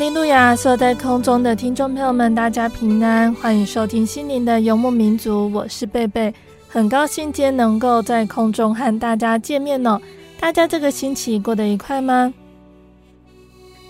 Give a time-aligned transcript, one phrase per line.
[0.00, 0.56] 利路亚！
[0.56, 6.32] 所有在空中的听众朋友们，大家平安，欢迎收听心灵的游牧民族，我是贝贝，
[6.66, 10.00] 很高兴今天能够在空中和大家见面哦。
[10.38, 12.32] 大家这个星期过得愉快吗？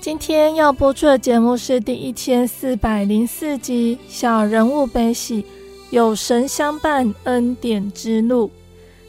[0.01, 5.43] 今天要播出的节目是第一千四百零四集《小人物悲喜》，
[5.91, 8.51] 有神相伴，恩典之路。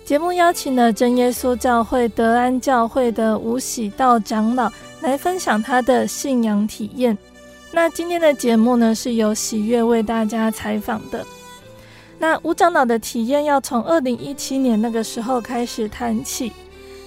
[0.05, 7.17] 节目邀请了真耶稣教会德安教会的吴喜道长老来分享他的信仰体验。
[7.71, 11.25] 那今天的节目呢，是由喜悦为大家采访的。
[12.19, 16.51] 那吴长老的体验要从二零一七年那个时候开始谈起。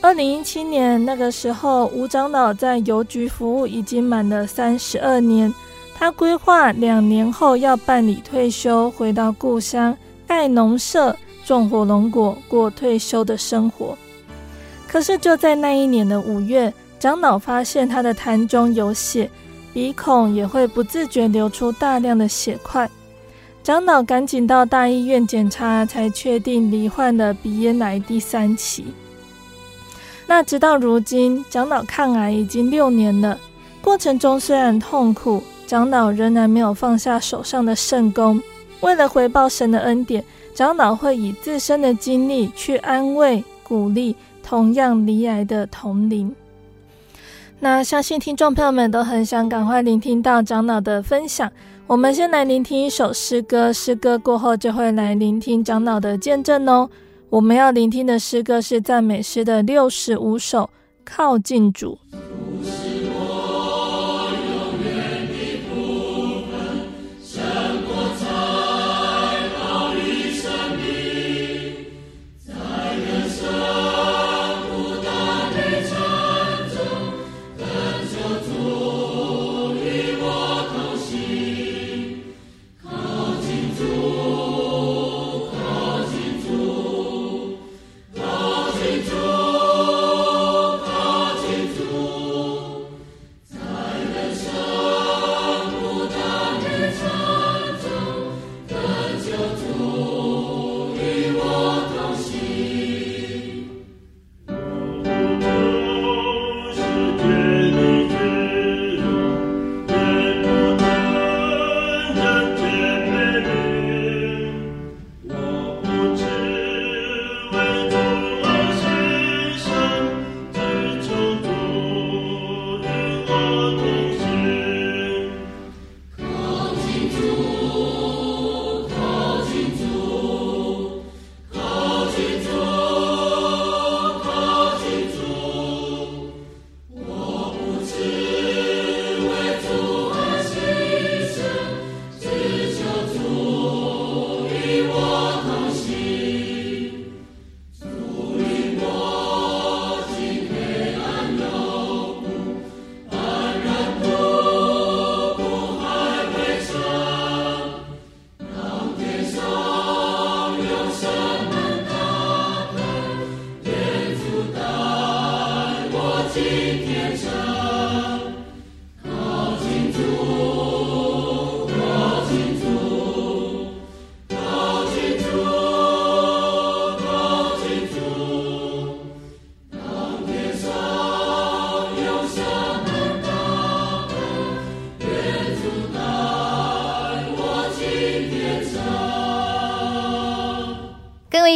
[0.00, 5.52] 二零一七年那个时候，吴长老在邮局服务已经满了三十二年，
[5.94, 9.96] 他规划两年后要办理退休，回到故乡
[10.26, 11.16] 盖农舍。
[11.44, 13.94] 种火龙果，过退休的生活。
[14.88, 16.72] 可是就在那一年的五月，
[17.04, 19.30] 长老发现他的痰中有血，
[19.74, 22.90] 鼻孔也会不自觉流出大量的血块。
[23.62, 28.86] 长老赶紧到大医院检查，才确定罹患了鼻咽癌第三期。
[30.26, 33.38] 那直到如今，长老抗癌已经六年了。
[33.82, 38.42] 过程中虽然痛苦，长老仍然没有放下手上的圣工。
[38.80, 40.24] 为了回报神的恩典。
[40.54, 46.34] 长老会以自身的经历去安慰、鼓励同样罹癌的同龄。
[47.60, 51.50] 那相信听众朋友们都很想赶快聆听到长老的分享。
[51.86, 56.88] 我们先来聆听一首诗歌，诗歌过后就会来聆听长老的见证哦。
[57.30, 60.62] 我们要聆听的诗歌是赞美诗的六十五首，
[61.04, 61.98] 《靠近主》。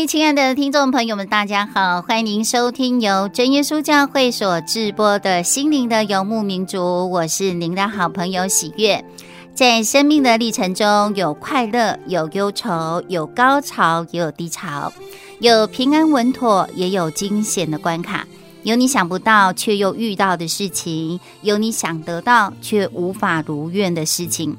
[0.06, 9.04] 亲爱的听众朋友们，大家好，欢迎您收听由真耶稣教会所直播的《心灵的游牧民族》，我是您的好朋友喜悦。
[9.54, 14.92] 在生命的历程中，有快乐，有忧愁，有高潮，也有低潮，
[15.40, 18.26] 有平安稳妥，也有惊险的关卡，
[18.62, 24.56] 有你想不到却又遇到的事情，有你想得到却无法如愿的事情。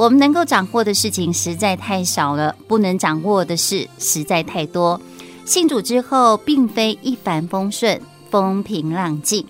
[0.00, 4.98] 我们能够掌握的事情实在太少了，不能掌握的事实在太多。
[5.44, 8.00] 信主之后，并非一帆风顺、
[8.30, 9.44] 风平浪静。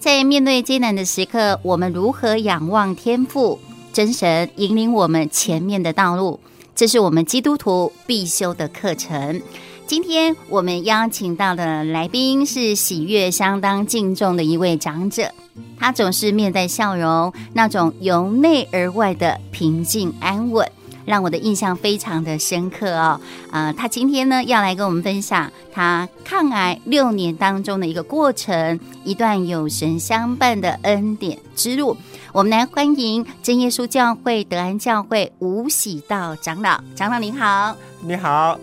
[0.00, 3.56] 在面对艰难的时刻，我们如何仰望天赋
[3.92, 6.40] 真神引领我们前面的道路？
[6.74, 9.40] 这是我们基督徒必修的课程。
[9.86, 15.30] 今天我们邀请到的来宾是喜悦相当敬重的一位长者，
[15.78, 20.66] 他总是面带笑容，那种由内而外的平静安稳，
[21.04, 23.20] 让我的印象非常的深刻哦。
[23.50, 31.94] 啊、他今天呢要来跟我们分享他抗癌六年当中的一个过程，一段有神相伴的恩典之路。
[32.32, 38.58] 我们来欢迎真耶稣教会德安教会吴喜道长老，长老您好，你好。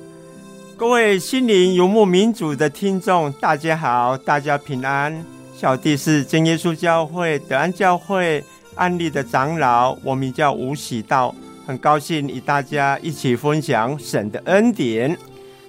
[0.81, 5.23] 各位心灵游牧民族的听众，大家好，大家平安。
[5.55, 8.43] 小弟是真耶稣教会德安教会
[8.73, 11.35] 安利的长老，我名叫吴喜道，
[11.67, 15.15] 很高兴与大家一起分享神的恩典。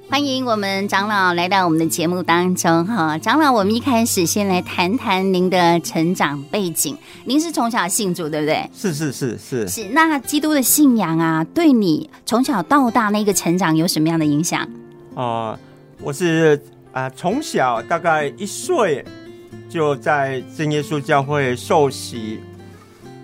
[0.09, 6.97] 欢迎我们长老来到我们的节目当中哈，长老，我们一开始先来谈谈您的成长背景。
[7.27, 8.67] 您是从小信主，对不对？
[8.75, 9.85] 是是是是是。
[9.91, 14.67] 那基督的信仰啊，对你从小到大那个成长有什么样的影响？
[15.15, 15.59] 哦、呃，
[16.01, 16.61] 我是
[16.93, 19.05] 啊，从、呃、小大概一岁
[19.69, 22.41] 就在正耶稣教会受洗，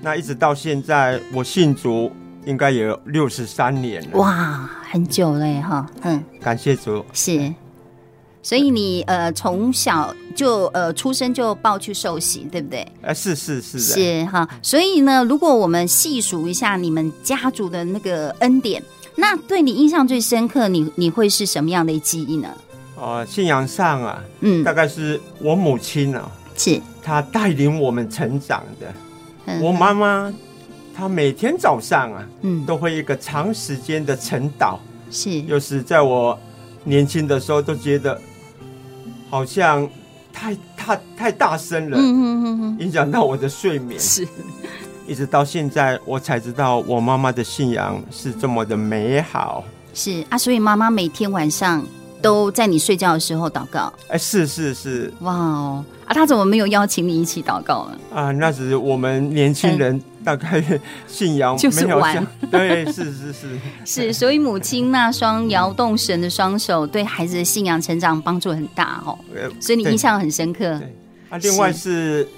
[0.02, 2.12] 那一直到现在，我信主
[2.44, 4.18] 应该有六十三年了。
[4.18, 7.02] 哇，很久了哈，嗯，感谢主。
[7.14, 7.54] 是，
[8.42, 12.86] 所以你呃从小就呃出生就抱去受洗，对不对？
[13.00, 14.46] 呃，是是是的，是哈。
[14.62, 18.82] 所以呢，如果我们细数一下你们家族的那个恩典。
[19.20, 22.48] 那对你印象最深刻，你你会是什么样的记忆呢？
[22.94, 26.80] 哦、呃，信仰上啊，嗯，大概是我母亲啊，是。
[27.02, 28.94] 她带领我们成长的。
[29.46, 30.32] 嗯、我妈妈
[30.94, 34.78] 她每天早上啊，嗯，都会一个长时间的晨祷，
[35.10, 36.38] 是，又是在我
[36.84, 38.20] 年轻的时候都觉得
[39.28, 39.88] 好像
[40.32, 43.98] 太太太大声了，嗯嗯嗯嗯，影响到我的睡眠。
[43.98, 44.26] 是。
[45.08, 49.64] 一直到现在，我才知道我妈妈的信仰是这么的美好。
[49.94, 51.84] 是啊，所以妈妈每天晚上
[52.20, 53.90] 都在你睡觉的时候祷告。
[54.08, 55.10] 哎，是是是。
[55.20, 57.98] 哇哦，啊，她怎么没有邀请你一起祷告呢？
[58.14, 60.62] 啊，那是我们年轻人大概
[61.06, 62.24] 信仰 就是玩。
[62.50, 69.18] 对，是是是是，所以母亲那双摇动神的双手，对孩子的信仰成长帮助很大哦。
[69.58, 70.78] 所以你印象很深刻。
[70.78, 70.94] 对
[71.30, 72.28] 啊，另外是。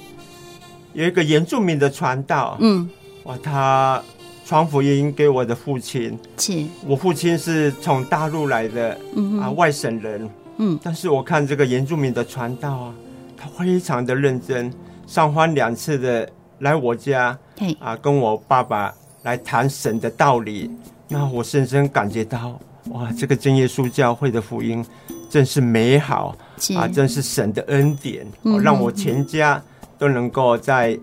[0.93, 2.89] 有一个原住民的传道，嗯，
[3.25, 4.03] 哇，他
[4.45, 8.99] 传福音给我的父亲，是，我父亲是从大陆来的，
[9.41, 12.95] 啊，外省人，嗯，但是我看这个原住民的传道啊，
[13.37, 14.73] 他非常的认真，
[15.07, 16.29] 上番两次的
[16.59, 17.77] 来我家，嘿。
[17.79, 18.93] 啊，跟我爸爸
[19.23, 20.69] 来谈神的道理，
[21.07, 24.85] 那我深深感觉到，哇，这个真耶稣教会的福音
[25.29, 26.37] 真是美好，
[26.77, 28.61] 啊，真是神的恩典，嗯、哼。
[28.61, 29.63] 让我全家。
[30.01, 30.99] 都能够在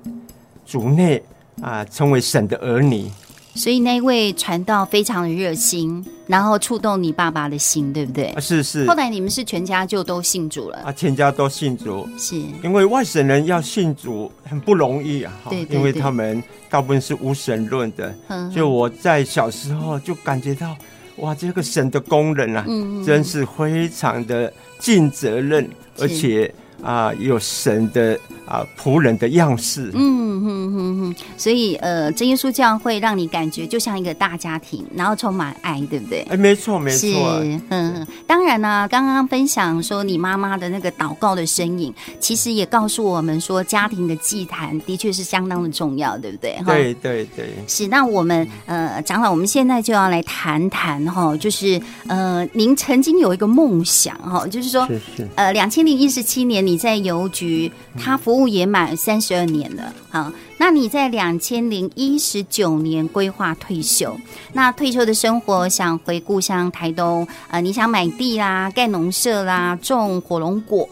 [0.66, 1.24] 主内
[1.62, 3.10] 啊，成为神的儿女。
[3.54, 8.34] 所以那位传道非常的热心，然后触动你爸爸的心，对不对？
[8.40, 8.88] 是是。
[8.88, 10.92] 后来你们是全家就都信主了啊？
[10.92, 15.34] 全家都信主，是因为外省人要信主很不容易啊。
[15.50, 18.16] 对，对，对，因为他们大部分是无神论的。
[18.28, 18.52] 嗯。
[18.52, 20.76] 就我在小时候就感觉到，
[21.18, 28.20] 哇，这个神的工人啊，嗯，真是非常的尽责任，而且啊，有神的。
[28.48, 36.26] 啊，仆人的样式，嗯哼哼哼，所以呃，真耶稣教会让你感觉就像一个大家庭，然后充满爱，对不对？
[36.30, 36.98] 哎，没错，没错，
[37.44, 46.58] 是，嗯，当然呢、啊，刚刚分享说你妈妈的那个祷告的身影，其实也告诉我们说，家庭的祭坛的确是相当的重要，对不对？
[46.66, 47.86] 对对对，是。
[47.88, 58.37] 那我们呃，长老，我们现在就要来谈谈哈，就是呃，您曾经有一个梦想哈，就是说，是是呃，两千零一十七年你在邮局，他服。
[58.38, 64.16] 务也满三十二年了，好，那你在两千零一十九年规划退休，
[64.54, 70.88] 那退休的生活想回故乡台东，呃，你想买地啦、盖农舍啦、种火龙果，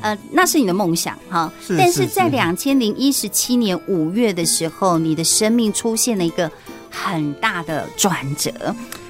[0.00, 1.50] 呃，那是你的梦想，哈。
[1.78, 6.50] 但是在两千零一十七年五月的时候，你的生命出现了一个
[6.90, 8.52] 很大的转折。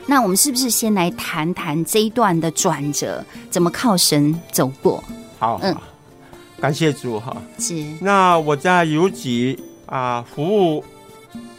[0.07, 5.03] 那我们是不是先来谈谈这一段的转折，怎么靠神走过？
[5.39, 5.75] 好，嗯，
[6.61, 7.37] 感谢主哈。
[7.59, 7.85] 是。
[8.01, 10.85] 那我在邮局啊服务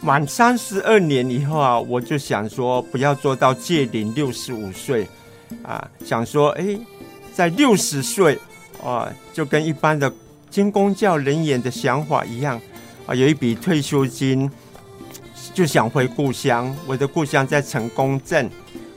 [0.00, 5.06] 满三十二年以后啊，我就想说不要做到届龄六十五岁
[5.62, 6.78] 啊，想说哎，
[7.34, 8.38] 在六十岁
[8.82, 10.12] 啊，就跟一般的
[10.50, 12.60] 军工教人员的想法一样
[13.06, 14.50] 啊，有一笔退休金。
[15.52, 18.48] 就想回故乡，我的故乡在成功镇。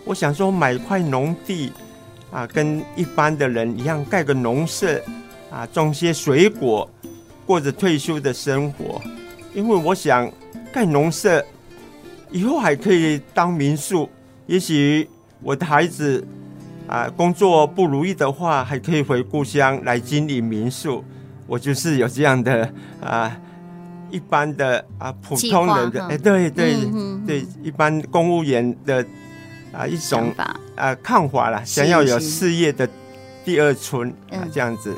[0.06, 1.70] 我想说买块农地，
[2.32, 5.02] 啊，跟一般的人一样盖个农舍，
[5.50, 6.90] 啊，种些水果，
[7.46, 9.02] 过着退休的生活。
[9.54, 10.32] 因为我想
[10.74, 11.44] 盖农舍，
[12.32, 14.10] 以后还可以当民宿。
[14.48, 15.10] 也许
[15.42, 16.26] 我的孩子
[16.88, 21.04] 啊工作不如意的话，还可以回故乡来经营民宿。
[21.48, 22.72] 我就是有这样的
[23.02, 23.38] 啊。
[24.12, 29.06] 一般的啊，普通人的哎，对对、嗯、对，一般公务员的
[29.74, 30.32] 啊一种
[30.76, 32.88] 啊看法啦，想要有事业的
[33.44, 34.96] 第二春啊这样子，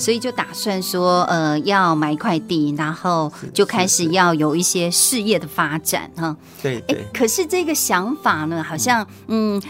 [0.00, 6.34] 所以就打算说呃要买一块地，然后就开始要有一些事业的发展哈。
[6.62, 9.62] 对对，可是这个想法呢，好像嗯，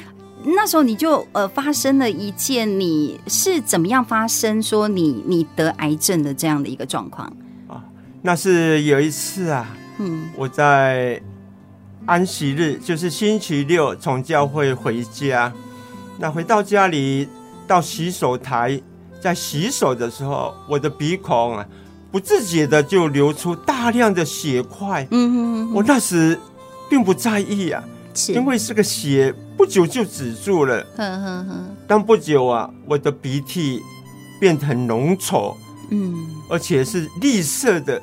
[0.45, 7.31] 那时候你就呃发生了一件，你是怎么样发生说你你得癌症的这样的一个状况？
[8.23, 11.19] 那是有一次啊，嗯，我在
[12.05, 15.51] 安息日，就是星期六，从教会回家。
[16.19, 17.27] 那回到家里，
[17.67, 18.79] 到洗手台，
[19.21, 21.67] 在洗手的时候，我的鼻孔啊，
[22.11, 25.07] 不自觉的就流出大量的血块。
[25.11, 26.39] 嗯哼，我那时
[26.89, 27.85] 并不在意啊，
[28.29, 30.85] 因为这个血不久就止住了。
[30.97, 31.77] 哼哼哼。
[31.87, 33.83] 但不久啊，我的鼻涕
[34.41, 35.55] 变得很浓稠。
[35.91, 36.15] 嗯，
[36.49, 38.01] 而且是绿色的，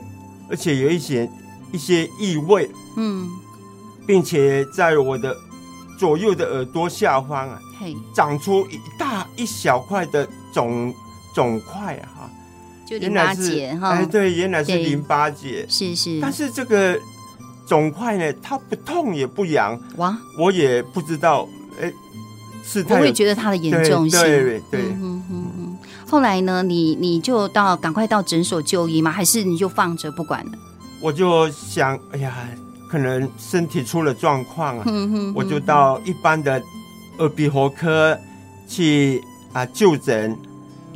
[0.50, 1.30] 而且有一些
[1.72, 2.70] 一些异味。
[2.98, 3.28] 嗯，
[4.06, 5.36] 并且在我的
[5.98, 10.94] 左右的耳朵下方啊，嘿，长出一大一小块的肿
[11.38, 12.30] 肿块啊，哈，
[12.84, 16.20] 就淋巴结哈，哎，对，原来是淋巴结，是是。
[16.20, 17.00] 但是这个
[17.68, 21.48] 肿块呢，它不痛也不痒，哇，我也不知道，
[21.80, 21.94] 哎，
[22.66, 24.62] 是不会觉得它的严重性，对对。
[24.72, 25.78] 对嗯
[26.10, 26.64] 后来呢？
[26.64, 29.12] 你你就到赶快到诊所就医吗？
[29.12, 30.52] 还是你就放着不管了？
[31.04, 32.34] 我就想，哎呀，
[32.90, 36.60] 可能身体出了状况啊，哼哼哼，我就到一般的
[37.20, 38.18] 耳鼻喉科
[38.68, 39.22] 去
[39.54, 40.36] 啊就诊。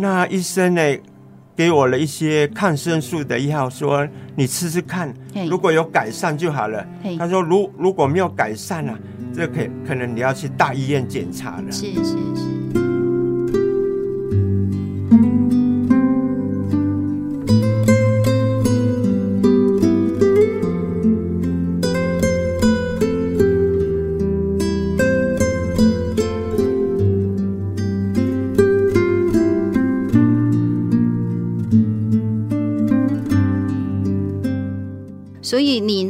[0.01, 0.81] 那医生呢，
[1.55, 5.13] 给我了一些抗生素的药，说你吃吃看，
[5.47, 6.83] 如果有改善就好了。
[7.19, 8.97] 他说，如如果没有改善啊，
[9.31, 11.71] 这可可能你要去大医院检查了。
[11.71, 12.90] 是是是。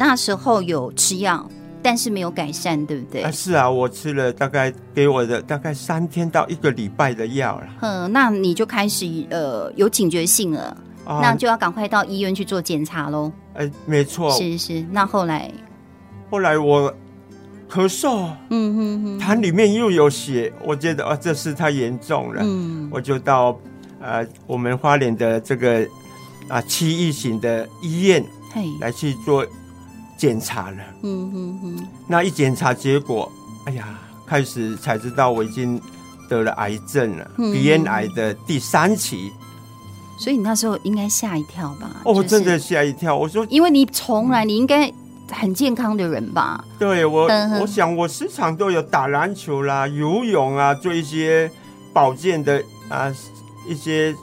[0.04, 1.48] 那时候有吃药，
[1.80, 3.22] 但是没有改善，对不对？
[3.22, 7.68] 啊，是啊，我吃了大概给我的大概三天到一个礼拜的药了。
[7.82, 13.32] 嗯，那你就开始呃有警觉性了，啊、那就要赶快到医院去做检查喽。
[13.54, 14.32] 哎、呃，没错。
[14.32, 15.52] 是是，那后来，
[16.32, 16.92] 后来我
[17.70, 23.56] 咳嗽，嗯哼哼，痰里面又有血，我觉得啊，这事太严重了，嗯，我就到
[24.02, 25.88] 呃我们花莲的这个
[26.48, 29.46] 啊区域型的医院，嘿，来去做。
[30.22, 33.32] 检查了，嗯嗯嗯，那一检查结果，
[33.66, 35.82] 哎呀，开始才知道我已经
[36.30, 39.32] 得了癌症了，嗯、鼻咽癌的第三期。
[40.20, 41.90] 所以你那时候应该吓一跳吧？
[42.06, 43.18] 哦，就是、真的吓一跳。
[43.18, 44.94] 我说，因为你从来你应该
[45.32, 46.64] 很健康的人吧？
[46.78, 47.28] 对我，
[47.60, 51.50] 我想我时常都有打篮球啦、游泳啊，做一些
[51.92, 53.12] 保健的啊
[53.68, 54.16] 一些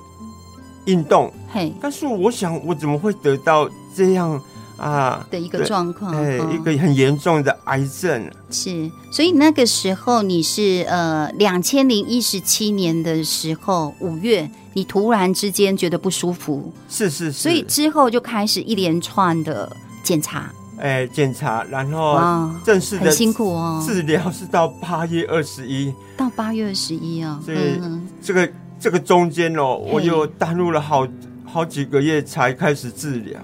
[0.85, 1.33] 运动。
[1.53, 4.41] 嘿，但是我想，我怎么会得到这样？
[4.79, 8.31] 啊的一个状况，哎，一个很严重的癌症。
[8.51, 19.71] 是，所以那个时候你是呃，两千零一十七年的时候五月，你突然之间觉得不舒服，是是是，所以之后就开始一连串的
[20.03, 27.81] 检查，哎，检查，然后正式的很辛苦哦，治疗是到八月二十一，到八月二十一啊，所以
[28.23, 28.49] 这个
[28.81, 31.07] 这个中间哦，我又耽误了好
[31.45, 33.41] 好几个月才开始治疗。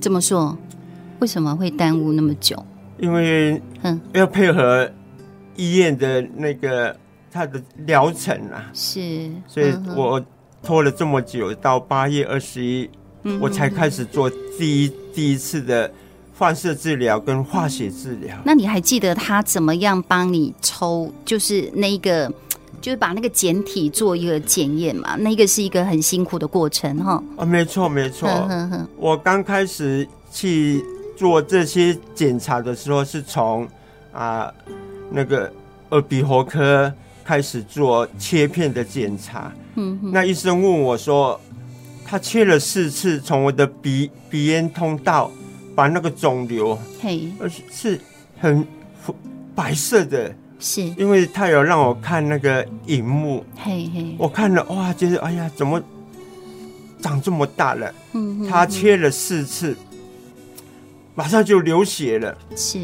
[0.00, 0.56] 怎么说？
[1.20, 2.64] 为什么会耽误那么久？
[2.98, 3.60] 因为
[4.14, 4.90] 要配合
[5.54, 6.96] 医院的那个
[7.30, 10.24] 他的疗程啊，是，所以我
[10.62, 12.88] 拖了这么久，到八月二十一，
[13.38, 15.90] 我才开始做第一第一次的
[16.32, 18.36] 放射治疗跟化学治疗。
[18.44, 21.12] 那你还记得他怎么样帮你抽？
[21.24, 22.32] 就是那个，
[22.80, 25.16] 就是把那个简体做一个检验嘛？
[25.16, 27.22] 那个是一个很辛苦的过程哈。
[27.36, 28.26] 啊，没错没错。
[28.26, 30.82] 呵呵呵，我刚开始去
[31.16, 33.66] 做这些检查的时候，是从
[34.12, 34.52] 啊
[35.10, 35.50] 那个
[35.90, 36.92] 耳鼻喉科
[37.24, 39.52] 开始做切片的检查。
[39.74, 41.40] 嗯哼，那医生问我说，
[42.04, 45.30] 他切了四次，从我的鼻鼻咽通道。
[45.76, 48.00] 把那个肿瘤，嘿，而是是
[48.40, 48.66] 很
[49.54, 55.78] 白色的，是因为他有让我看那个荧幕，嘿嘿，我看了哇，就是哎呀，怎么
[57.02, 57.94] 长这么大了？
[58.14, 59.76] 嗯，他切了四次，
[61.16, 62.38] 马上就流血了。
[62.54, 62.78] 是，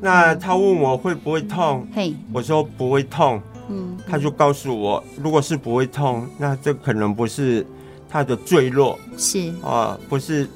[0.00, 1.84] 那他问我会不会痛？
[1.92, 3.42] 嘿，我说不会痛。
[3.68, 7.66] 嗯，他就告诉我，如果是不会痛，那这可能不是
[8.08, 10.46] 他的坠落，是啊，不是。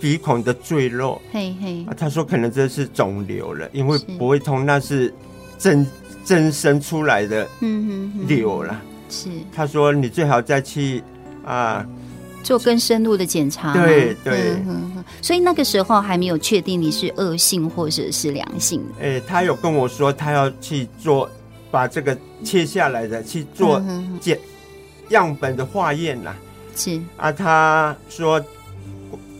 [0.00, 5.14] 鼻孔的坠落，嘿嘿，啊，他说可能这是肿瘤了，因为不会痛，那是
[5.56, 5.86] 增
[6.24, 7.48] 增生出来的
[8.26, 8.82] 瘤了。
[9.08, 11.02] 是，他说你最好再去
[11.42, 11.86] 啊
[12.44, 13.72] 做更深入的检查。
[13.72, 14.56] 对对，
[15.20, 18.80] 所以那个时候还没有确定你是恶性或者是良性。
[19.00, 21.28] 哎，他有跟我说他要去做
[21.72, 23.82] 把这个切下来的去做
[24.20, 24.38] 检
[25.08, 26.32] 样本的化验呐。
[26.76, 28.40] 是啊，他说。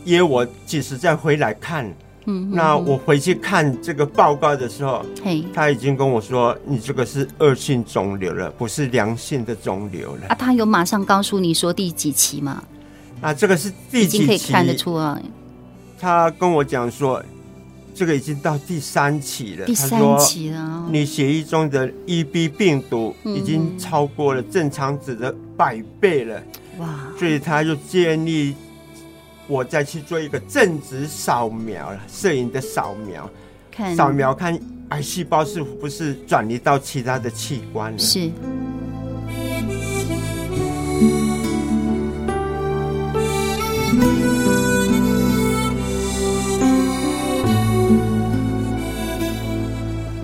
[0.05, 1.91] 约我几时再回来看？
[2.25, 10.27] 嗯，那我回去看这个报告的时候，嘿，他已经跟我说，你这个是恶性肿瘤了，不是良性的肿瘤了。
[10.27, 12.63] 啊，他有马上告诉你说第几期吗？
[13.21, 14.25] 啊，这个是第几期？
[14.27, 15.21] 可以看得出来。
[15.99, 17.23] 他跟我讲说，
[17.93, 19.65] 这个已经到第三期了。
[19.65, 20.87] 第三期了。
[20.91, 26.43] 你血液中的 EB 病毒已经超过了正常值的百倍了。
[26.79, 27.07] 哇！
[27.17, 28.55] 所以他就建议。
[29.47, 33.29] 我再去做一个正子扫描了，摄影的扫描，
[33.69, 37.99] 看扫描看癌细胞是不是转移到其他的器官了。
[37.99, 38.31] 是。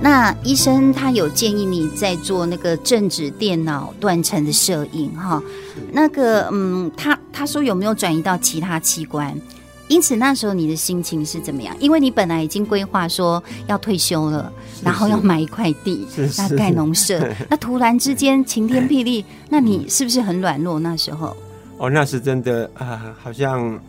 [0.01, 5.41] 那医生他有建议你在做那个正子电脑断层的摄影哈，
[5.91, 9.39] 那个嗯，他他说有没有转移到其他器官？
[9.87, 11.75] 因此那时候你的心情是怎么样？
[11.79, 14.51] 因为你本来已经规划说要退休了，
[14.83, 20.79] 然后要买一块地， 那盖农舍， 那突然之间晴天霹雳，那你是不是很软弱？
[20.79, 21.35] 那时候
[21.77, 23.79] 哦，那是真的啊，好像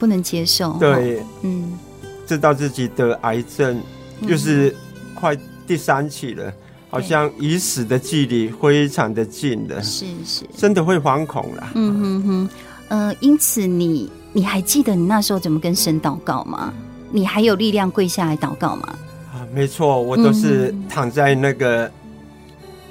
[0.00, 0.72] 不能接受。
[0.80, 1.78] 对，嗯，
[2.26, 3.80] 知道自己得癌症，
[4.26, 4.74] 就是
[5.14, 5.38] 快。
[5.70, 6.52] 第三起了，
[6.88, 11.70] 好像与死的距离非常的近了，是是，真的会惶恐了。
[11.76, 12.48] 嗯哼哼，
[12.88, 16.74] 呃，因此你你还记得你那时候怎么跟神祷告吗？
[17.12, 18.98] 你还有力量跪下来祷告吗？
[19.32, 21.88] 啊，没错，我都是躺在那个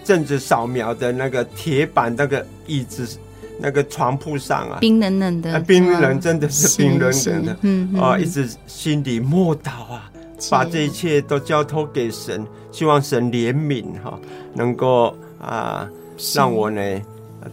[0.06, 3.06] 正子扫描的那个铁板那个椅子
[3.60, 7.94] 那个床铺上啊，冰冷冷的，冰冷真的是冰冷冷的，嗯。
[8.00, 10.09] 啊，一直心里默祷啊。
[10.50, 14.20] 把这一切都交托给神，希望神怜悯哈，
[14.54, 15.88] 能够啊，
[16.36, 16.82] 让我呢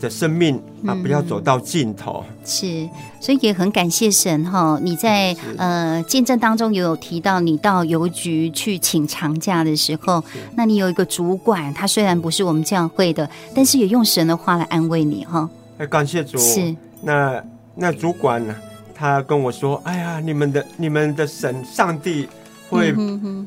[0.01, 2.25] 的生命啊不要走到尽头。
[2.45, 2.89] 是，
[3.21, 4.79] 所以也很感谢神哈。
[4.83, 10.23] 你在呃见证当中也有提到，你到邮局去请长假的时候，
[10.57, 15.49] 那你有一个主管，他虽然不是我们教会的，但是也用神的话来安慰你哈。
[15.79, 16.37] 哎，感谢主。
[16.39, 17.43] 是，那
[17.75, 18.55] 那主管呢，
[18.95, 22.29] 他跟我说：“哎呀，你们的你们的神上帝。”
[22.69, 22.95] 会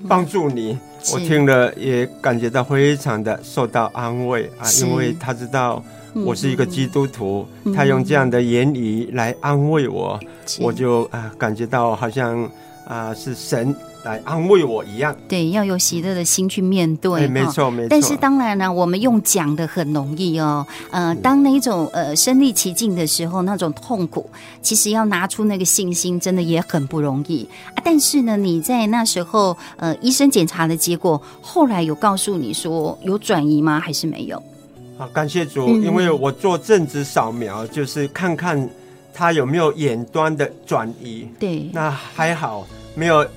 [0.07, 0.77] 帮助你，
[1.13, 5.83] 我听了也感觉到非常的受到安慰啊，因为他知道
[6.25, 10.19] 我是一个基督徒，他用这样的言语来安慰我，
[10.59, 12.49] 我就啊感觉到好像
[12.85, 13.75] 啊是神。
[14.03, 17.27] 来安慰我一样，对，要有喜乐的心去面对。
[17.27, 17.87] 没错，没错。
[17.89, 20.65] 但是当然呢，我们用讲的很容易哦。
[20.89, 24.29] 呃，当那种呃身历其境的时候，那种痛苦，
[24.61, 27.83] 其实要拿出那个信心，真的也很不容易啊。
[27.83, 33.81] 但是呢，你在那时候，呃，医生检查的结果，后来有告诉你说有转移吗？
[33.81, 34.41] 还是没有？
[34.97, 38.69] 好，感谢主，因为我做正子扫描，就是看看
[39.13, 41.27] 他有没有眼端的转移。
[41.37, 43.27] 对，那还好，没有。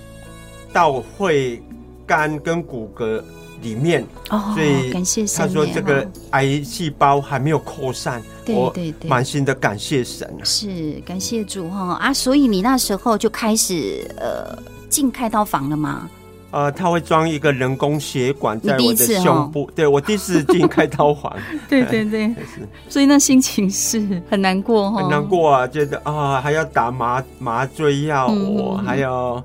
[0.73, 1.63] 到会
[2.07, 3.23] 肝跟骨骼
[3.63, 4.93] 里面，哦、所以
[5.37, 10.43] 他说这个癌细胞还没有扩散，对对对，满心的感谢神啊！
[10.43, 12.13] 是感谢主哈啊！
[12.13, 14.59] 所以你那时候就开始呃
[14.89, 16.11] 进开刀房了吗？
[16.51, 21.33] 呃，他会装一个人工血管在我的胸部，对我第一次进开刀房，
[21.69, 22.35] 对 对对，
[22.91, 29.43] 所以那心情是很难过哈，很难过啊，觉得啊、哦、还要打麻麻醉药，我、嗯、还要。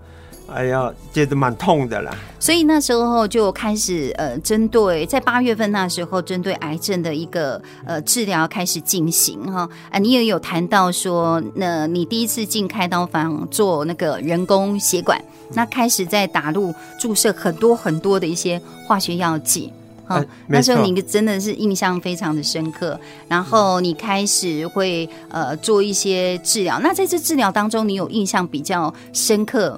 [0.47, 2.15] 哎呀，觉得蛮痛的啦。
[2.39, 9.69] 所以那时候就开始呃，针对在八月份那时候，针对癌症的一个呃治疗开始进行哈。
[9.91, 15.21] 啊，你也有谈到说，那你第一次进开刀房做那个人工血管，
[15.53, 19.71] 那开始在打入注射很多很多的一些化学药剂。
[20.05, 22.97] 啊，那时候你真的是印象非常的深刻。
[23.27, 26.79] 然后你开始会呃做一些治疗。
[26.79, 29.77] 那在这治疗当中，你有印象比较深刻？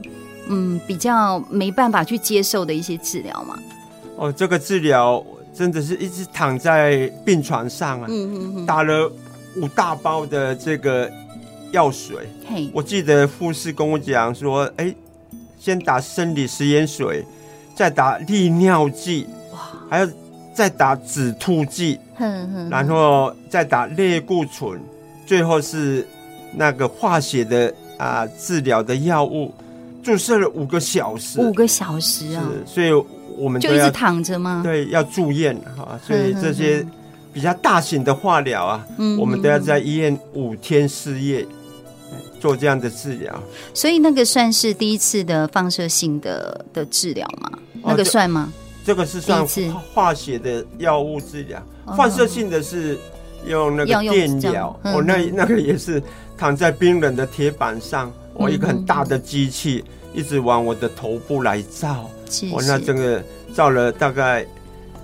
[0.49, 3.57] 嗯，比较没办法去接受的一些治疗嘛？
[4.17, 9.09] 哦，这个治疗真的是一直躺在病床上啊，嗯嗯嗯，打了
[9.55, 11.09] 五大包的这个
[11.71, 12.27] 药水。
[12.47, 14.93] 嘿，我记得护士跟我讲说，哎，
[15.57, 17.23] 先打生理食盐水，
[17.75, 19.59] 再打利尿剂，哇，
[19.89, 20.09] 还要
[20.53, 24.81] 再打止吐剂，哼哼，然后再打类固醇，
[25.25, 26.05] 最后是
[26.55, 29.53] 那个化血的啊治疗的药物。
[30.01, 32.49] 注射了五个小时，五个小时啊！
[32.65, 32.91] 所以
[33.37, 34.61] 我们就一直躺着吗？
[34.63, 35.99] 对，要住院哈。
[36.05, 36.85] 所以这些
[37.33, 41.45] 比较大型的化疗啊，嗯、我们都要在医院五天四夜
[42.39, 43.37] 做这样的治疗。
[43.73, 47.51] 所以那个算是第一次的放射性的的治疗吗？
[47.83, 48.51] 那个算吗？
[48.85, 49.45] 这，这个是算
[49.93, 52.97] 化学的药物治疗，哦、放射性的是
[53.45, 54.77] 用那个电疗。
[54.83, 56.01] 哦，那那个也是
[56.37, 58.11] 躺在冰冷的铁板上。
[58.39, 62.09] 我一个很大的机器一直往我的头部来照，
[62.51, 63.21] 我那整个
[63.53, 64.45] 照了大概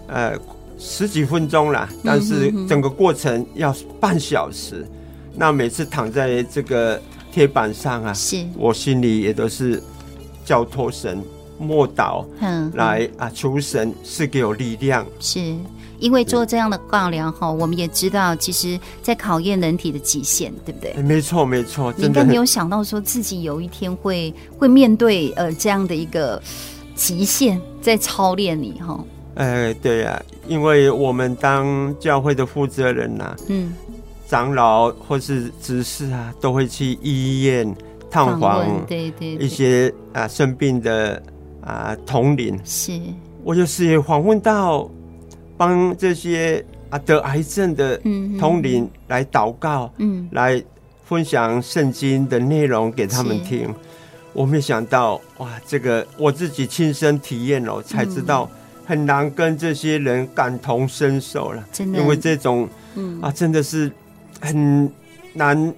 [0.08, 0.34] 呃
[0.80, 4.86] 十几分钟了，但是整个过程要半小时。
[5.36, 9.84] 那每次躺在这个铁板上啊，是我心里也都是
[10.46, 11.22] 叫托神、
[11.60, 12.26] 默祷，
[12.74, 15.06] 来啊求神赐给我力量。
[15.20, 15.56] 是。
[16.00, 20.94] 因为做这样的化疗哈，我们也知道，其实在考验人体的极限，对不对？
[21.02, 21.94] 没错，没错。
[21.98, 26.42] 你应该没有想到说自己有一天会会面对呃这样的一个
[26.96, 29.04] 极限，在操练你哈。
[29.36, 33.74] 哎，对呀、啊，因为我们当教会的负责人呐、啊，嗯，
[34.28, 37.76] 长老或是执事啊，都会去医院
[38.10, 41.22] 探访，对对，一些啊生病的
[41.62, 42.58] 啊同龄。
[42.64, 43.00] 是，
[43.44, 44.90] 我就是也访问到。
[45.58, 47.98] 帮这些啊得癌症的
[48.40, 50.62] 同龄来祷告，嗯，来
[51.06, 53.74] 分享圣经的内容给他们听。
[54.34, 58.50] 我没想到哇，这个我自己亲身体验了，才知道
[58.86, 61.64] 很难跟这些人感同身受了。
[61.72, 62.68] 真的，因为这种
[63.22, 63.90] 啊，真的是
[64.42, 64.92] 很
[65.34, 65.74] 难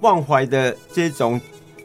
[0.00, 1.40] 忘怀的这种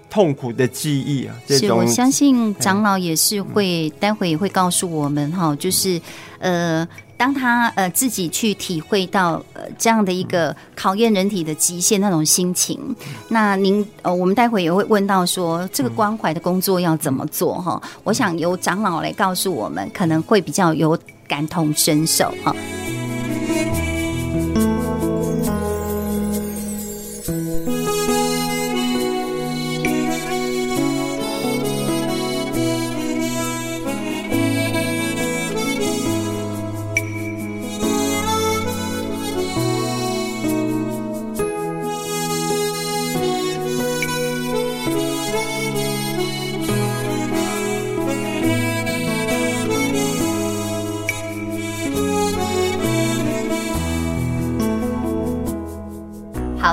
[0.10, 1.36] 痛苦的记忆啊。
[1.45, 6.01] 这种，是我相信长老也是会，待会也会告诉我们哈，就是
[6.39, 6.88] 呃。
[7.17, 12.95] 当他呃自己去体会到呃这样的一个考验人体的极限那种心情，
[13.30, 17.82] 那您呃我们待会也会问到说这个关怀的工作要怎么做哈？
[18.04, 20.97] 我想由长老来告诉我们，可能会比较有
[21.28, 22.56] 感同身受哈。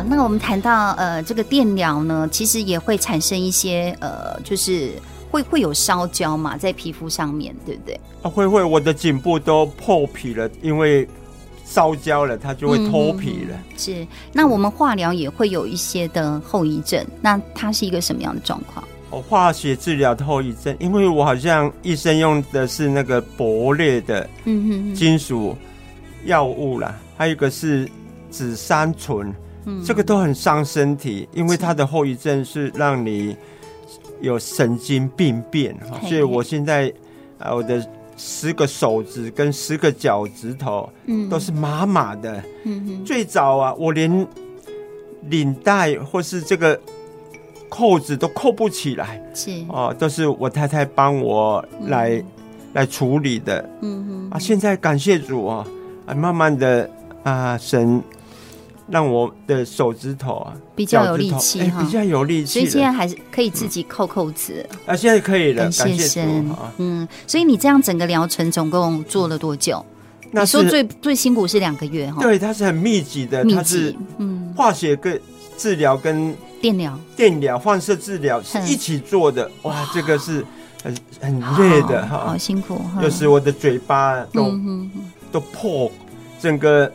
[0.01, 4.93] 那我们谈到呃，这个电疗呢，其实也会产生一些呃，就是
[5.31, 8.01] 会会有烧焦嘛，在皮肤上面，对不对？
[8.23, 11.07] 啊，会会，我的颈部都破皮了，因为
[11.65, 13.57] 烧焦了，它就会脱皮了。
[13.57, 18.87] 嗯、是，那我们化疗也会有一些的后遗症，那它是一个什么样的状况？
[19.11, 25.57] 哦，化学治疗的后遗症，因为我好像医生用的是那个铂类的嗯金属
[26.25, 27.87] 药物啦，还有一个是
[28.31, 29.35] 紫杉醇。
[29.85, 33.37] 这个都很伤身体，因为它的后遗症是让你
[34.21, 36.93] 有神经病变哈，所以我现在
[37.39, 37.85] 啊，我的
[38.17, 42.43] 十个手指跟十个脚趾头，嗯，都是麻麻的。
[42.65, 44.27] 嗯，最早啊，我连
[45.29, 46.79] 领带或是这个
[47.69, 52.23] 扣子都扣不起来，是哦，都是我太太帮我来
[52.73, 53.69] 来处理的。
[53.81, 55.67] 嗯哼，啊，现在感谢主啊，
[56.07, 56.91] 啊，慢慢的
[57.23, 58.03] 啊，神。
[58.93, 64.69] 让我的手指头啊比较有力气哈，比较有力气，所以现在还是可以自己扣扣子。
[64.85, 66.55] 啊，现在可以了，感谢神。
[66.77, 69.83] 嗯，所以你这样整个疗程总共做了多久？
[70.31, 72.21] 你说最最辛苦是两个月哈？
[72.21, 75.19] 对，它是很密集的，它是嗯，化学跟
[75.57, 79.51] 治疗跟电疗、电疗、放射治疗是一起做的。
[79.63, 80.45] 哇，这个是
[80.85, 82.79] 很很累的哈，好辛苦。
[83.01, 84.91] 就是我的嘴巴都、嗯、
[85.31, 85.91] 都破，
[86.39, 86.93] 整个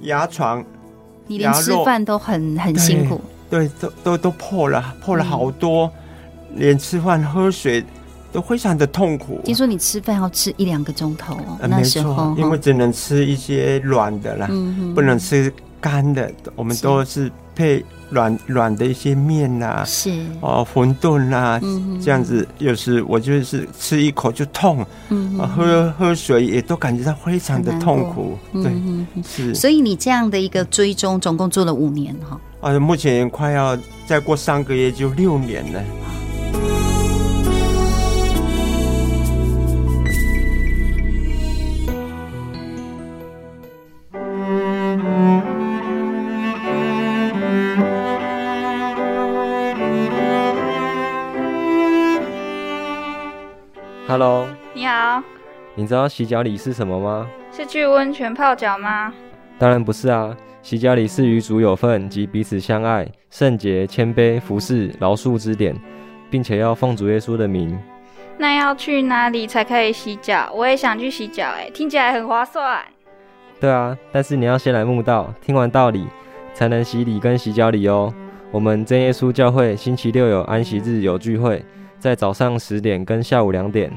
[0.00, 0.64] 牙床，
[1.26, 3.20] 你连吃饭都很很辛苦。
[3.50, 5.90] 对，都都都破了，破了好多，
[6.50, 7.84] 嗯、连吃饭喝水
[8.32, 9.40] 都非常的痛苦。
[9.44, 17.84] 听说你吃饭要吃一两个钟头，呃、那时候因为只能吃一些软的啦，嗯、不能吃干的，我们都是配。
[18.10, 21.60] 软软的一些面呐、啊，是哦，馄饨啦，
[22.02, 28.72] 这样子，有时我就是吃一口就痛，嗯，喝喝水也都感觉到非常的痛苦，对，
[29.22, 29.54] 是。
[29.54, 32.40] 所以你这样的一个追踪，总共做了五年哈。
[32.60, 35.82] 啊，目前快要再过三个月就六年了。
[54.16, 55.20] Hello，你好。
[55.74, 57.28] 你知道洗脚礼是什么吗？
[57.50, 59.12] 是去温泉泡脚吗？
[59.58, 60.36] 当然不是啊！
[60.62, 65.74] 洗脚礼是与主有份及彼此相爱、圣洁、谦卑、服侍、饶恕之典，
[66.30, 67.76] 并且要奉主耶稣的名。
[68.38, 70.48] 那要去哪里才可以洗脚？
[70.54, 72.84] 我也想去洗脚，哎，听起来很划算。
[73.58, 76.06] 对啊，但是你要先来慕道，听完道理，
[76.52, 78.14] 才能洗礼跟洗脚礼哦。
[78.52, 81.64] 我们真耶稣教会星期六有安息日有聚会。
[81.98, 83.90] 在早上十点跟下午两点，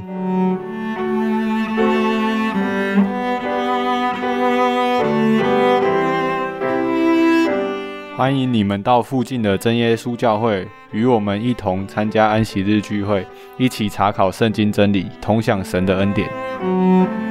[8.15, 13.25] 欢迎你们到附近的真耶稣教会，与我们一同参加安息日聚会，
[13.57, 17.26] 一起查考圣经真理，同享神的恩典。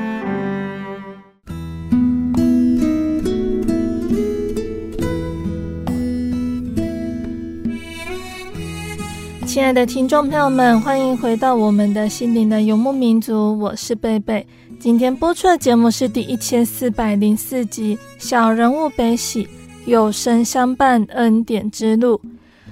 [9.57, 14.47] 亲爱的听众朋友们，欢迎回到我们的心灵的游牧民族，我是贝贝。
[14.79, 19.49] 今天播出的节目是第一千四百零四集《小人物悲喜，
[19.87, 22.21] 有神相伴恩典之路》。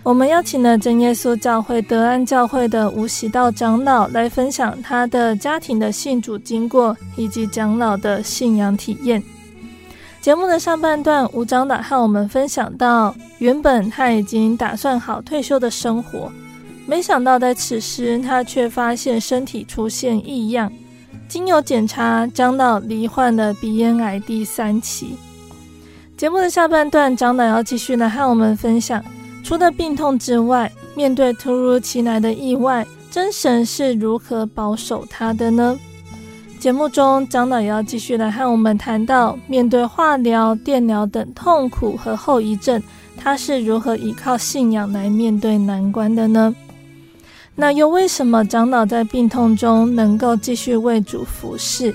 [0.02, 9.22] 我们邀请了真耶稣教会德安教会的吴喜道长老来分享他的家庭的信主经过以及长老的信仰体验。
[10.20, 16.30] 节目的上半段，吴长老和我们分享到，原本他已经打算好退休的生活。
[16.86, 20.70] 没想到在此时，他却发现身体出现异样。
[21.26, 25.16] 经由检查，张老罹患了鼻咽癌第三期。
[26.16, 29.02] 节目的下半段，张老要继续来和我们分享，
[29.42, 35.78] 除了病痛之外，面对突如其来的意外，真神是如何保守他的呢？
[36.60, 42.80] 节目中，张老也要继续来和我们谈到，面对化疗、电疗等痛苦和后遗症，
[43.16, 46.54] 他是如何依靠信仰来面对难关的呢？
[47.56, 51.94] 那又为什么长老在病痛中能够继续为主服侍？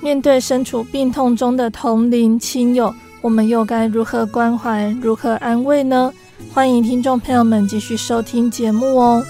[0.00, 6.12] 面对身处病痛中的同龄亲友，我们又该如何关怀、如何安慰呢？
[6.52, 9.22] 欢迎听众朋友们继续收听节目哦。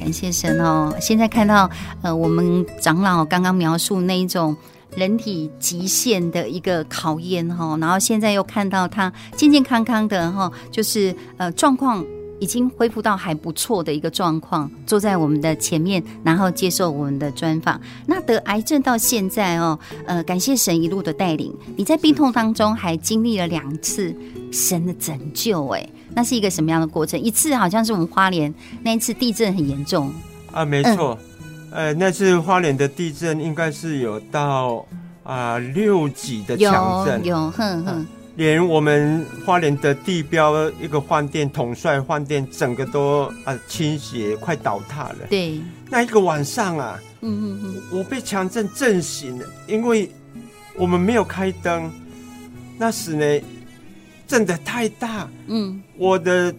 [0.00, 0.94] 感谢神哦！
[0.98, 1.68] 现在看到
[2.00, 4.56] 呃，我们长老刚刚描述那一种。
[4.96, 12.04] 人体极限的一个考验哈，然后现在又看到他健健康康的哈，就是呃状况
[12.40, 17.80] 已经恢复到还不错的一个状况，坐在我们的前面，然后接受我们的专访。
[18.06, 24.14] 那得癌症到现在哦，呃，感谢神一路的带领，你在病痛当中还经历了两次
[24.50, 27.20] 神的拯救，哎，那是一个什么样的过程？
[27.20, 30.12] 一次好像是我们花莲那一次地震很严重
[30.50, 31.18] 啊，没错。
[31.72, 34.84] 呃，那次花莲的地震应该是有到
[35.22, 45.26] 啊、呃、六级的强震，有哼哼、呃，连我们花莲的地标一个饭店统帅饭店，整个都啊、呃、倾斜，快倒塌了。
[45.28, 50.10] 对，那一个晚上啊，嗯嗯嗯，我被强震震醒了，因为
[50.76, 51.88] 我们没有开灯，
[52.78, 53.46] 那时呢
[54.26, 56.52] 震的太大，嗯，我的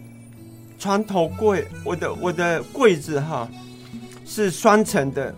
[0.78, 3.46] 床头柜，我的我的柜子哈。
[4.34, 5.34] 是双层的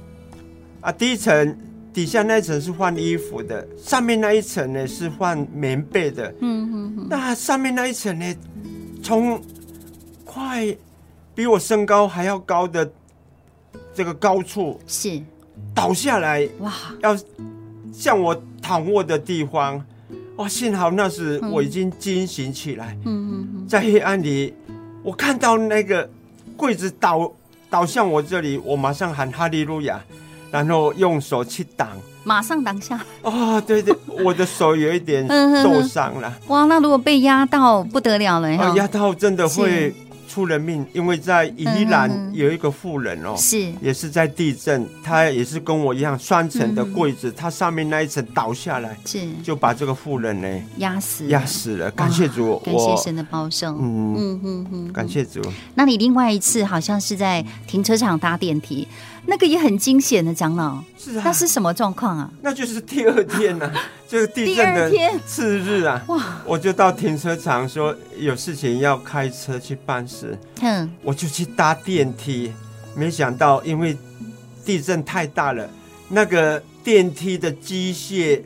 [0.80, 1.58] 啊，第一层
[1.92, 6.32] 底下那一层是换衣服的，上面那一层呢是换棉被的。
[6.38, 7.06] 嗯嗯嗯。
[7.10, 8.36] 那上面那一层呢，
[9.02, 9.42] 从
[10.24, 10.76] 快
[11.34, 12.88] 比我身高还要高的
[13.92, 15.20] 这个高处是
[15.74, 17.18] 倒下来哇，要
[17.92, 19.84] 向我躺卧的地方
[20.36, 20.46] 哇！
[20.46, 22.96] 幸好那时我已经惊醒起来。
[23.04, 23.66] 嗯嗯嗯。
[23.66, 24.54] 在黑暗里，
[25.02, 26.08] 我看到那个
[26.56, 27.32] 柜子倒。
[27.74, 30.00] 倒向我这里，我马上喊哈利路亚，
[30.52, 31.88] 然后用手去挡，
[32.22, 33.04] 马上挡下。
[33.22, 33.92] 哦，对对，
[34.24, 35.26] 我的手有一点
[35.60, 36.32] 受伤了。
[36.46, 38.72] 哇，那如果被压到不得了了呀！
[38.76, 39.92] 压到真的会。
[40.34, 51.88] 出人命，因为在宜兰有一个富人哦，是也是在地震，他也是跟我一样，双层的柜子，它上面那一层倒下来，是就把这个富人呢压死，压死了。
[51.92, 53.68] 感谢主，感谢神的保守。
[53.78, 55.40] 嗯嗯嗯嗯，感谢主。
[55.76, 58.88] 那你另外一次好像是在停车场搭电梯。
[59.26, 62.30] 那个也很惊险的长老，是啊，那是什么状况啊？
[62.42, 63.72] 那就是第二天呢、啊，
[64.06, 64.92] 就是地震的
[65.26, 66.02] 次日啊。
[66.08, 66.42] 哇！
[66.44, 72.52] 我就到停车场说有事情要开车去办事，嗯，我就去搭电梯，
[72.94, 73.96] 没想到因为
[74.64, 75.68] 地震太大了，
[76.08, 78.42] 那个电梯的机械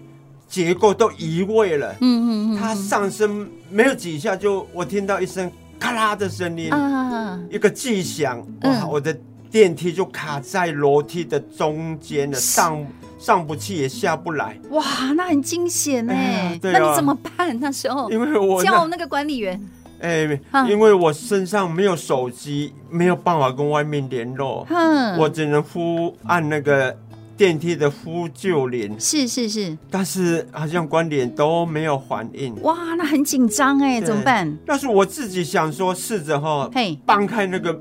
[0.48, 9.16] 结构都移位了，嗯嗯嗯，它上升没有几下就我听到一声咔啦的声音啊，一个巨响，哇，我的。
[9.50, 12.86] 电梯就卡在楼梯的中间了，上
[13.18, 14.58] 上不去也下不来。
[14.70, 14.84] 哇，
[15.16, 16.58] 那很惊险哎！
[16.62, 17.58] 那你怎么办？
[17.60, 19.60] 那时候因为我叫那个管理员。
[20.00, 24.64] 哎，因为我身上没有手机，没有办法跟外面联络。
[24.68, 26.96] 哼，我只能呼按那个
[27.36, 28.94] 电梯的呼救铃。
[29.00, 32.54] 是是是，但是好像管理员都没有反应。
[32.62, 34.56] 哇，那很紧张哎，怎么办？
[34.64, 37.76] 但是我自己想说，试着哈，嘿，帮开那个。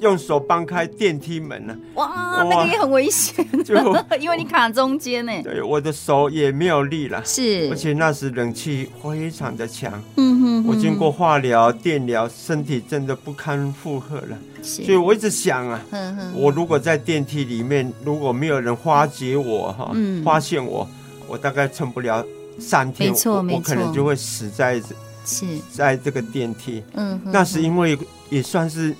[0.00, 1.96] 用手帮开电梯门呢、啊？
[1.96, 3.74] 哇，那个也很危险，就
[4.20, 5.32] 因为你卡中间呢。
[5.42, 7.22] 对，我的手也没有力了。
[7.24, 9.92] 是，而且那时冷气非常的强。
[10.16, 14.38] 嗯哼，哼，我经过化疗、电疗，身体真的不堪负荷了。
[14.62, 20.86] 所以我一直想啊，哼哼我如果在电梯里面，如果没有人发觉我哈，嗯、发现我，
[21.26, 22.22] 我大概撑不了
[22.58, 24.78] 三天，没错，没错，我可能就会死在
[25.24, 26.82] 是在这个电梯。
[26.94, 28.94] 嗯，那是因为也算是。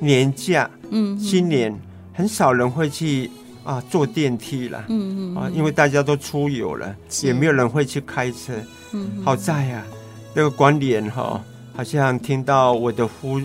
[0.00, 1.74] 年假，嗯，新年
[2.12, 3.30] 很少人会去
[3.64, 8.52] 啊坐电梯了，嗯嗯啊，因为大家都出游了，也没有人会去开车，
[8.92, 9.84] 嗯，好在呀，
[10.34, 11.42] 那个管理员哈，
[11.74, 13.40] 好像听到我的呼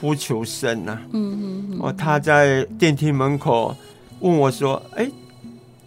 [0.00, 3.74] 呼求声呐，嗯嗯，哦，他在电梯门口
[4.20, 5.08] 问我说：“哎，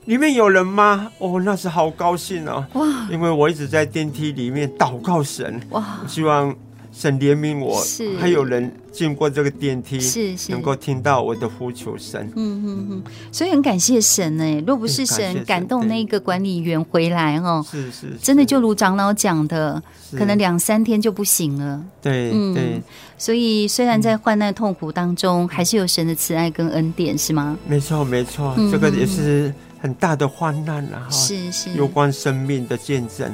[0.06, 6.56] 里面有人吗？”哦，那是好高兴哦，哇，因为我一直在电梯里面祷告神，哇，希望。
[6.98, 14.64] 神怜悯我，是还有人经过这个电梯，是是能够听到我的呼求声，嗯嗯嗯，所以很感谢神呢。
[14.66, 19.80] 若不是神感动那个管理员回来哦，是是，真的就如长老讲的，
[20.14, 21.80] 可能两三天就不行了。
[22.02, 22.82] 对，嗯对。
[23.16, 27.56] 所以虽然在患难痛苦当中，还是有神的慈爱跟恩典，是吗？
[27.68, 33.32] 没错没错，这个也是很大的患难啊，是是，有关生命的见证。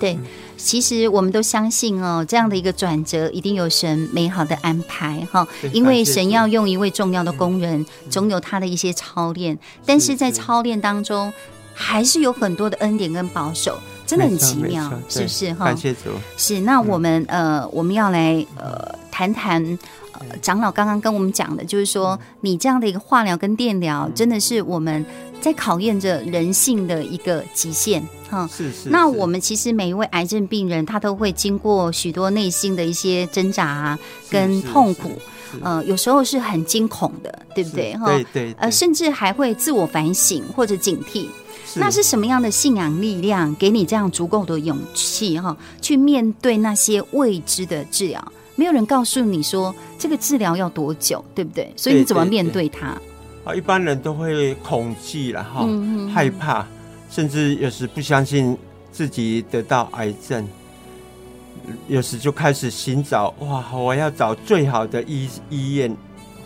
[0.00, 0.16] 对。
[0.62, 11.32] 其实我们都相信哦，这样的一个转折一定有神美好的安排哈，因为神要用一位重要的工人，总有他的一些操练，但是在操练当中，
[11.74, 15.64] 还是有很多的恩典跟保守，真的很奇妙，是不是哈？
[15.66, 16.10] 感谢主。
[16.36, 19.78] 是，那我们呃，我们要来呃谈谈。
[20.40, 25.04] 长老刚刚跟我们讲的，就是说你这样的一个化疗跟电疗，真的是我们
[25.40, 28.48] 在考验着人性的一个极限哈。
[28.50, 28.88] 是是。
[28.88, 33.98] 那我们其实每一位癌症病人，他都会经过许多内心的一些挣扎啊，
[34.30, 35.12] 跟痛苦，
[35.62, 38.06] 呃，有时候是很惊恐的，对不对哈？
[38.06, 38.54] 对对。
[38.58, 41.26] 呃，甚至还会自我反省或者警惕。
[41.74, 48.32] 那是什么样的信仰力量，给你这样足够的勇气哈，去面对那些未知的治疗？
[48.54, 51.72] 没有人告诉你说这个治疗要多久，对不对？
[51.76, 52.98] 所以你怎么面对它？
[53.44, 56.64] 啊，一般人都会恐惧了哈，嗯、害怕，
[57.10, 58.56] 甚至有时不相信
[58.92, 60.46] 自己得到癌症，
[61.88, 65.96] 有时就开始寻找哇，我要找最好的医医院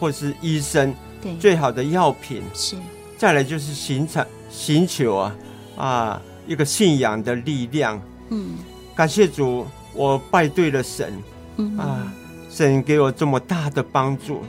[0.01, 2.77] 或是医生，对，最好的药品是。
[3.19, 5.37] 再来就是寻找寻求啊
[5.77, 8.01] 啊一个信仰的力量，
[8.31, 8.57] 嗯，
[8.95, 11.13] 感谢主，我拜对了神。
[11.79, 12.13] 啊，
[12.51, 14.43] 神给我这么大的帮助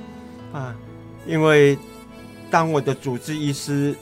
[0.53, 0.75] 啊！
[1.25, 1.77] 因为
[2.49, 3.95] 当我的主治医师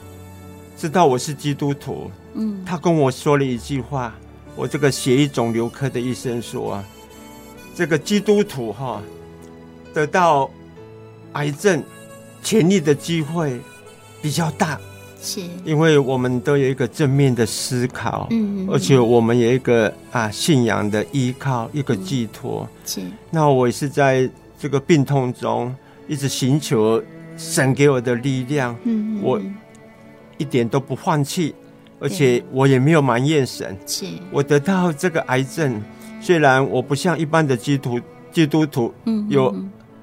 [0.76, 4.14] 知道我是基督徒，嗯，他跟我说了一句话，
[4.54, 6.82] 我这个血液肿瘤科的医生说，
[7.74, 9.02] 这个基督徒哈
[9.92, 10.50] 得到
[11.32, 11.82] 癌症
[12.42, 13.60] 痊愈的机会
[14.22, 14.78] 比较大。
[15.20, 22.68] 是，因为我们都有一个正面的思考，嗯，而且我们有一个啊信仰的依靠，一个寄托。
[22.84, 23.00] 是，
[23.30, 25.74] 那我也是在这个病痛中
[26.06, 27.02] 一直寻求
[27.36, 29.40] 神给我的力量，嗯，我
[30.38, 31.54] 一点都不放弃，
[31.98, 33.76] 而且我也没有埋怨神。
[33.86, 35.82] 是，我得到这个癌症，
[36.20, 39.54] 虽然我不像一般的基督徒基督徒，嗯，有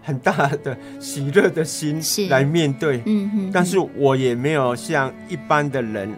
[0.04, 2.00] 很大的喜乐的心
[2.30, 6.14] 来面对，嗯哼，但是我也没有像一般的人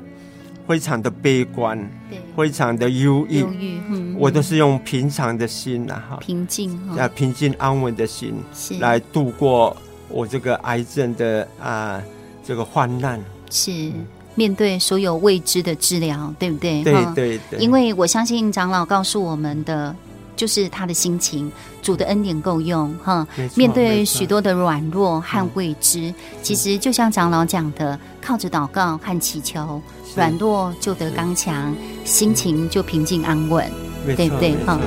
[0.67, 1.77] 非常的悲观，
[2.09, 8.33] 对，非常的忧郁，忧郁，嗯，我都是用平常的心啊，哈，平静，啊，平静安稳的心
[8.79, 9.77] 来度过
[10.09, 12.01] 我这个癌症的啊
[12.43, 13.91] 这个患难，是。
[14.37, 16.83] 面对所有未知的治疗，对不对？
[16.83, 19.95] 对对对，因为我相信长老告诉我们的。
[20.35, 23.27] 就是他的心情，主的恩典够用哈。
[23.55, 29.81] 面对许多的软弱和未知，其实就像长老讲的，靠着祷告和祈求，
[30.15, 33.69] 软弱就得刚强，心情就平静安稳，
[34.15, 34.79] 对不对哈？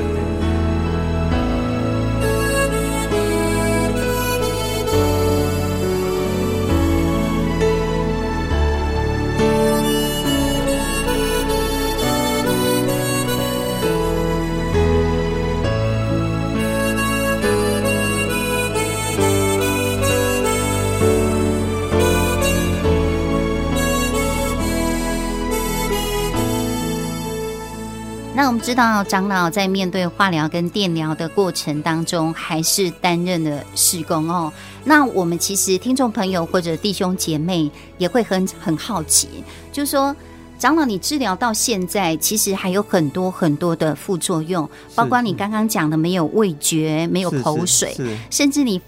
[28.69, 34.53] 知道长老在面对化疗跟电疗的过程当中，还是担任了事工哦。
[34.85, 39.43] 那我们其实听众朋友或者弟兄姐妹也会很很好奇，
[39.73, 40.15] 就是说，
[40.59, 47.97] 长老你治疗到现在，其实还有很多很多的副作用，包括你刚刚讲的没有味觉、没有口水，
[48.31, 48.79] 甚至你。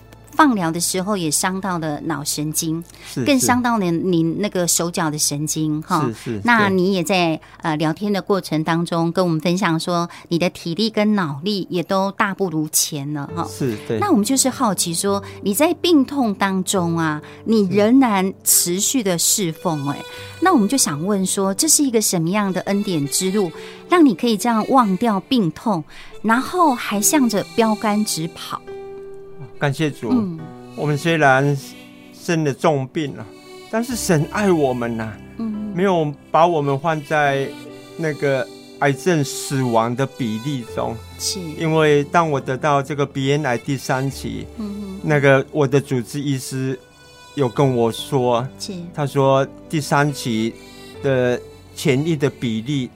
[0.41, 2.83] 放疗的时候也伤到了脑神经，
[3.27, 6.11] 更伤到了你那个手脚的神经哈。
[6.45, 13.47] 那你也在呃聊天的过程当中跟我们分享说，你的体力跟脑力也都大不如前了哈。
[13.51, 13.99] 是，对。
[13.99, 20.03] 那我们就是好奇说，你在病痛当中啊，你仍然持续的侍奉哎，
[20.41, 23.53] 那我们就想问说，这是一个什么样的恩典之路，
[23.91, 25.85] 让你可以这样忘掉病痛，
[26.23, 28.59] 然后还向着标杆直跑？
[29.61, 30.41] 感谢主，嗯、
[30.75, 31.55] 我们虽然
[32.15, 33.27] 生了重病了，
[33.71, 37.47] 但是神爱我们呐、啊，嗯、没有把我们放在
[37.99, 38.47] 那个
[38.79, 40.97] 癌症死亡的比例中。
[41.19, 46.79] 是，因为当我得到这个鼻咽癌第三期，嗯、那个我的主治医师
[47.35, 48.49] 有跟我说，
[48.95, 50.55] 他说第三期
[51.03, 51.39] 的
[51.77, 52.89] 潜力的比例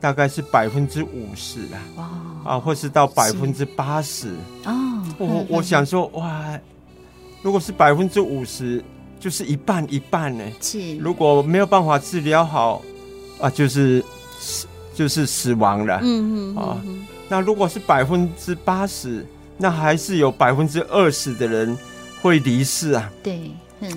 [0.00, 1.60] 大概是百分之五十
[1.96, 2.10] 啊，
[2.44, 4.30] 啊，或是到百分之八十。
[4.64, 4.91] 哦。
[5.18, 6.58] 我我想说，哇，
[7.42, 8.82] 如果是百分之五十，
[9.18, 10.44] 就是一半一半呢。
[10.60, 12.82] 是，如果没有办法治疗好，
[13.40, 14.04] 啊，就是
[14.38, 16.00] 死，就是死亡了。
[16.02, 16.82] 嗯嗯啊，
[17.28, 21.76] 那如果是百分之八十，那还是有百分之二十的人
[22.20, 23.10] 会离世啊。
[23.22, 23.50] 对，
[23.80, 23.90] 嗯，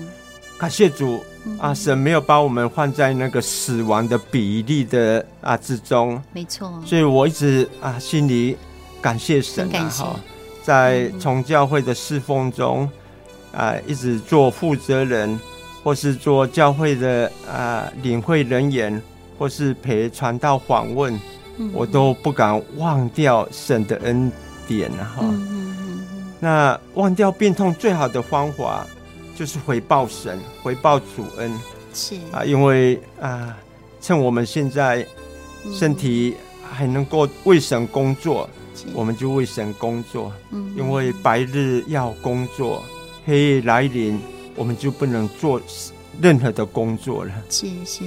[0.58, 1.20] 感谢主
[1.58, 6.20] 啊，神没有把我们放在那个死亡的比例的啊之中。
[6.32, 8.56] 没错，所以我一直啊心里
[9.00, 10.20] 感谢神啊，哈。
[10.66, 12.82] 在从教会的侍奉中，
[13.52, 15.38] 啊、呃，一直做负责人，
[15.84, 19.00] 或是做教会的啊、呃、领会人员，
[19.38, 21.14] 或是陪传道访问，
[21.58, 24.32] 嗯、我都不敢忘掉神的恩
[24.66, 25.20] 典哈。
[25.20, 26.04] 嗯、
[26.40, 28.84] 那忘掉病痛最好的方法，
[29.36, 31.56] 就是回报神，回报主恩。
[31.94, 33.56] 是啊，因为啊，
[34.00, 35.06] 趁我们现在
[35.72, 36.34] 身体
[36.68, 38.50] 还能够为神工作。
[38.92, 40.32] 我们就为神工作，
[40.76, 42.84] 因为白日要工作，
[43.24, 44.18] 黑夜来临，
[44.54, 45.60] 我们就不能做
[46.20, 47.32] 任何的工作了。
[47.50, 48.04] 是是，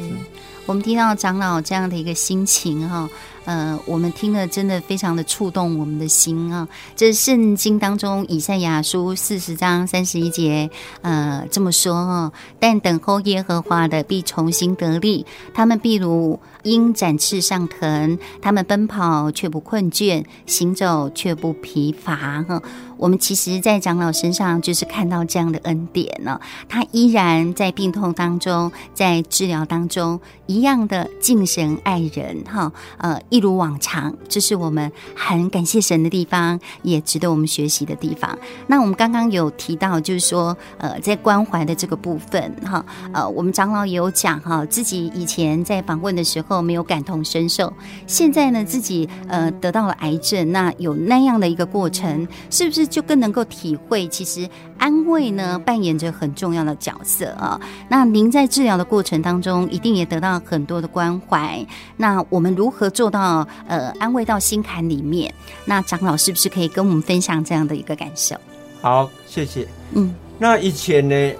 [0.69, 3.09] 我们听到长老这样的一个心情哈。
[3.45, 6.67] 呃，我们听了真的非常的触动我们的心啊！
[6.95, 10.69] 这是圣经当中以赛亚书四十章三十一节，
[11.01, 12.31] 呃，这么说哦。
[12.59, 22.43] 但等候耶和华的必重新得力，他们必如鹰展翅上腾，他们奔跑却不困倦，行走却不疲乏。
[22.43, 22.61] 哈，
[22.99, 26.39] 我们其实，在长老身上就是看到这样的恩典呢。
[26.67, 32.43] 他依然在病痛当中，在治疗当中，一样的敬神爱人。
[32.43, 33.39] 哈，呃，一。
[33.39, 38.37] 如往常，这是我们很感谢神的地方，也值得我们学习的地方。
[38.67, 47.71] 那我们刚刚有提到，就是说，呃，在关怀的这个部分，哈，呃，我们长老也有讲，哈，自己以前在访问的时候没有感同身受，
[48.05, 57.59] 现在呢，自己呃得到了癌症，那有那样的一个过程，是不是就更能够体会，其实安慰呢扮演着很重要的角色啊？
[57.87, 61.65] 那您在治疗的过程当中，一定也得到很多的关怀。
[61.95, 63.47] 那我们如何做到？
[63.67, 65.31] 呃，安慰到心坎里面。
[65.65, 68.35] 那长老是不是可以跟我们分享这样的一个感受？
[68.81, 69.67] 好，谢谢。
[69.91, 71.33] 嗯，那以前呢，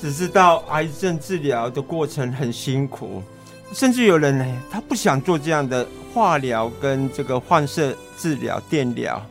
[0.00, 3.22] 只知道癌症治疗的过程很辛苦，
[3.72, 9.24] 甚至有人呢，他不想做这样的化疗跟这个放射治疗、电疗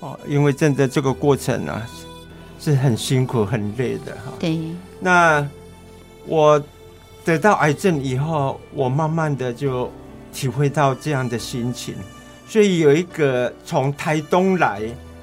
[0.00, 1.86] 哦，因为正在这个过程呢、啊，
[2.58, 4.32] 是很辛苦、很累的哈。
[4.38, 4.58] 对。
[4.98, 5.46] 那
[6.26, 6.62] 我
[7.24, 9.90] 得到癌症以后，我慢慢的就
[10.32, 11.94] 体会到这样的心情。
[12.48, 14.82] 所以有一个从台东来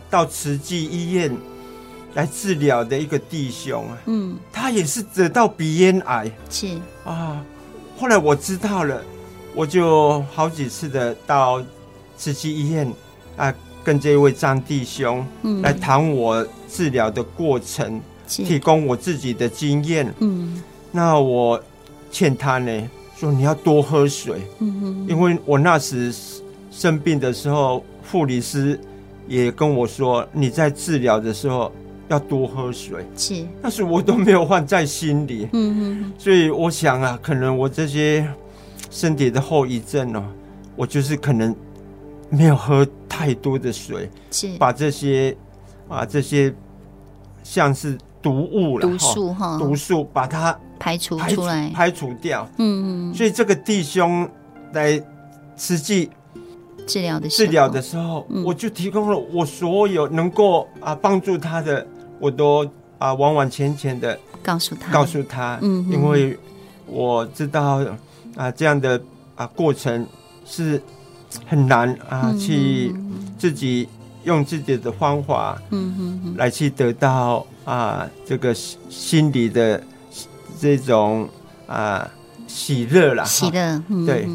[0.09, 1.35] 到慈济医院
[2.13, 6.67] 来治疗的一个弟兄啊，嗯，他也是得到鼻咽癌，是
[7.03, 7.43] 啊。
[7.99, 9.03] 后来我知道了，
[9.53, 11.61] 我就好几次的到
[12.15, 12.91] 慈济医院
[13.35, 13.53] 啊，
[13.87, 15.25] 跟这位张弟兄
[15.63, 20.13] 来谈我治疗的过程，提供我自己的经验。
[20.19, 20.61] 嗯，
[20.91, 21.57] 那我
[22.11, 24.41] 劝他呢，说你要多喝水。
[24.59, 26.13] 嗯哼，因为我那时
[26.69, 27.81] 生病的时候，
[28.11, 28.77] 护理师
[29.25, 31.71] 也跟我说，你在治疗的时候
[32.09, 33.05] 要多喝水。
[33.15, 35.47] 是，但是我都没有放在心里。
[35.53, 38.27] 嗯哼，所以我想啊，可能我这些
[38.91, 40.25] 身体的后遗症哦，
[40.75, 41.55] 我就是可能。
[42.29, 45.35] 没有喝太多的水，是把这些
[45.87, 46.53] 啊这些
[47.43, 52.47] 像是毒物了，毒素哈，毒素把它排除出来，排除掉。
[52.57, 53.13] 嗯嗯。
[53.13, 54.29] 所以这个弟兄
[54.73, 55.01] 来
[55.55, 56.09] 实际
[56.85, 61.87] 治疗的治疗的时候，嗯、我就提供了我所有能够啊帮助他的，
[62.19, 65.57] 我都啊完完全全的告诉他，告诉他。
[65.61, 66.37] 嗯，因为
[66.85, 67.81] 我知道
[68.35, 69.01] 啊这样的
[69.35, 70.05] 啊过程
[70.45, 70.81] 是。
[71.45, 72.93] 很难啊，去
[73.37, 73.87] 自己
[74.23, 79.81] 用自己的方法，嗯哼，来去得到啊这个心里的
[80.59, 81.27] 这种
[81.67, 82.09] 啊
[82.47, 84.27] 喜乐啦，喜乐，对，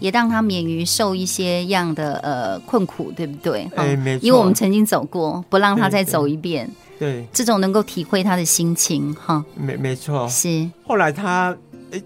[0.00, 3.68] 也让他免于受一些样的呃困苦，对不对？
[3.76, 10.68] 哎，没错，因为我们曾经走过，不让他再走一遍，对，这种能够体会他的心情，哈，没没错，是。
[10.86, 11.56] 后来他
[11.92, 12.02] 哎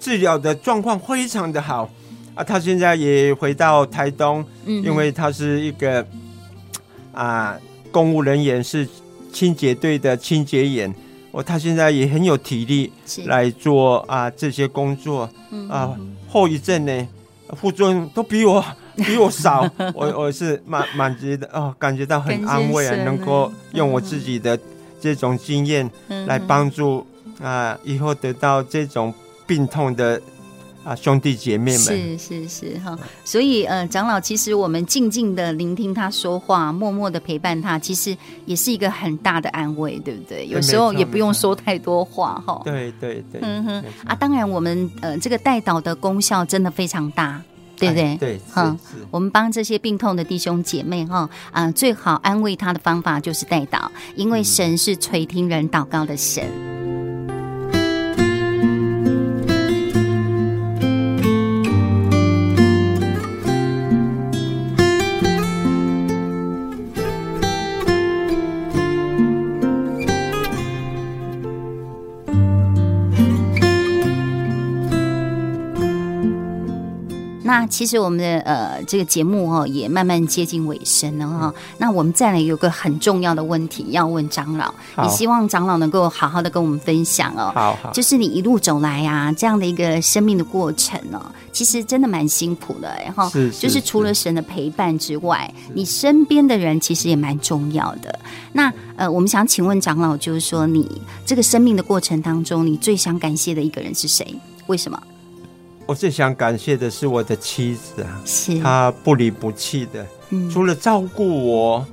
[0.00, 1.88] 治疗的状况非常的好。
[2.38, 6.06] 啊，他现在也回到台东，嗯，因为他是一个
[7.12, 7.58] 啊
[7.90, 8.88] 公务人员，是
[9.32, 10.94] 清洁队的清洁员。
[11.32, 12.92] 哦，他现在也很有体力
[13.26, 15.28] 来做啊这些工作。
[15.68, 17.08] 啊，后遗症呢，
[17.56, 18.64] 副作用都比我
[18.94, 19.68] 比我少。
[19.92, 24.56] 我我是满满觉的哦，感觉到很安慰啊，能够用我自己的
[25.00, 25.90] 这种经验
[26.28, 27.04] 来帮助
[27.42, 29.12] 啊，以后得到这种
[29.44, 30.22] 病痛的。
[30.84, 38.16] 啊，兄弟姐妹们，是是是哈，所以呃，长老其实我们静静的聆听他说话，默默的陪伴他，其实
[38.46, 40.46] 也是一个很大的安慰，对不对？
[40.46, 42.62] 有时候也不用说太多话哈。
[42.64, 47.42] 对对对，嗯哼啊，当然我们呃这个代祷的功效真的非常大，
[47.76, 48.16] 对不对？
[48.16, 48.74] 对，哈，
[49.10, 56.77] 我们帮这些病痛的弟兄姐妹哈啊，最好安慰他的方法就是代祷，因为神是垂听人祷告的神。
[77.58, 81.52] 那其实我们的呃这个节目哦也慢慢接近尾声了哈。
[81.76, 87.50] 那我们再来有个很重要的问题要问长老，也希望长老能够好好的跟我们分享哦。
[87.52, 91.20] 好，好，就是你一路走来啊，这样的一个生命的过程哦，
[91.52, 93.28] 其实真的蛮辛苦的哎哈。
[93.28, 98.16] 是，就是除了神的陪伴之外，你身边的人其实也蛮重要的。
[98.52, 104.32] 那呃，我们想请问长老，就是说你这个生命的过程当中，你最想感谢的一个人是谁？
[104.68, 105.02] 为什么？
[105.88, 111.86] 我最想感谢的是我的妻子啊，是她不离不弃的，嗯、除了照顾我，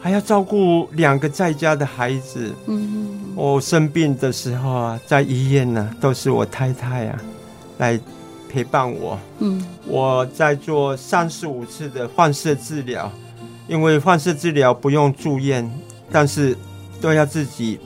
[0.00, 2.54] 还要照顾两个在家的孩子。
[2.66, 7.20] 嗯，我生病的时候啊，在医院呢、啊，都是我太太啊
[7.78, 7.98] 来
[8.48, 9.18] 陪伴我。
[9.40, 13.10] 嗯，我在做三十五次的放射治疗，
[13.66, 15.68] 因为放射治疗不用住院，
[16.12, 16.56] 但是
[17.00, 17.80] 都要自己。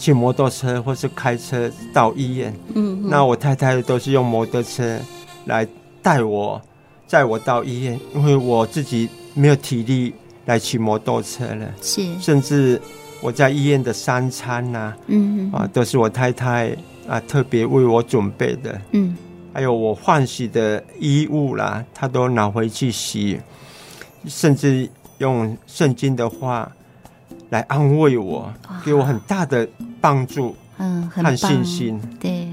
[0.00, 4.98] 骑摩托车或是开车到医院，嗯，那我太太都是用摩托车
[5.44, 5.68] 来
[6.00, 6.58] 带我，
[7.06, 10.14] 载我到医院，因为我自己没有体力
[10.46, 11.70] 来骑摩托车了。
[11.82, 12.80] 是，甚至
[13.20, 16.74] 我在医院的三餐呐、啊，嗯啊，都是我太太
[17.06, 18.80] 啊特别为我准备的。
[18.92, 19.14] 嗯，
[19.52, 23.38] 还有我换洗的衣物啦，她都拿回去洗，
[24.26, 24.88] 甚至
[25.18, 26.72] 用圣经的话
[27.50, 28.50] 来安慰我，
[28.82, 29.68] 给我很大的
[30.00, 32.48] 帮助，嗯，和信心，对，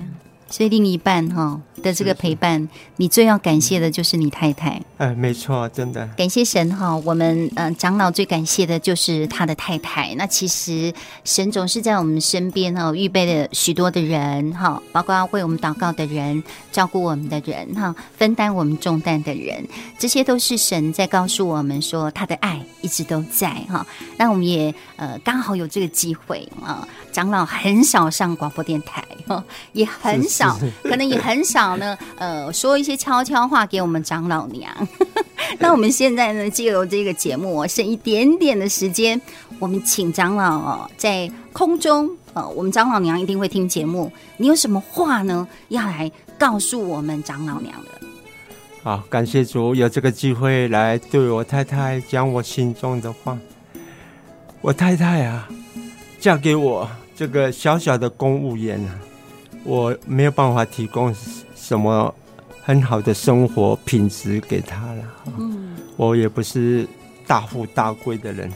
[0.50, 4.82] 所以另一半哈的这个陪伴，是是你最要感谢的就是你太太。
[4.98, 6.08] 哎，没错，真的。
[6.18, 10.16] 感谢神哈，我们嗯长老最感谢的就是他的太太。
[10.16, 19.68] 那其实神总是在我们身边哈，预备了许多的人哈，包括为我们祷告的人、照顾我们的人哈、分担我们重担的人，
[20.00, 23.86] 这些都是神在告诉我们说他的爱一直都在哈。
[24.18, 30.38] 那我们也呃刚好有这个机会啊，长老很少上广播电台哈，也很少。
[30.38, 31.98] 少，可能也很少好呢。
[32.18, 34.72] 呃，说一些悄悄话给我们长老娘。
[35.60, 39.20] 那我们现在呢，借由这个节目，剩一点点的时间，
[39.60, 44.10] 我们请长老哦，在空中，呃，我们长老娘一定会听节目。
[44.38, 46.10] 你有什么话呢，要来
[46.40, 47.92] 告诉我们长老娘的？
[48.84, 53.38] 好，感谢主有这个机会来对我太太讲我心中的话。
[54.62, 55.50] 我太太啊，
[56.18, 58.96] 嫁给我这个小小的公务员啊。
[59.64, 61.14] 我没有办法提供
[61.60, 62.14] 什么
[62.64, 65.04] 很好的生活品质给他了。
[65.38, 66.88] 嗯，我也不是
[67.26, 68.50] 大富大贵的人，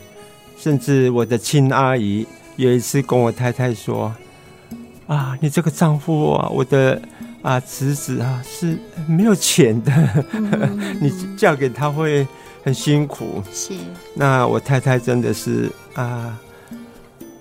[0.58, 2.26] 甚至我的亲阿姨
[2.56, 4.14] 有一次跟我太太说
[5.08, 7.02] ：“啊，你这个丈夫啊，我的
[7.42, 8.78] 啊侄子啊是
[9.08, 9.92] 没有钱的，
[10.32, 12.26] 嗯、 你嫁给他会
[12.64, 13.74] 很辛苦。”是。
[14.14, 16.40] 那我太太真的是啊。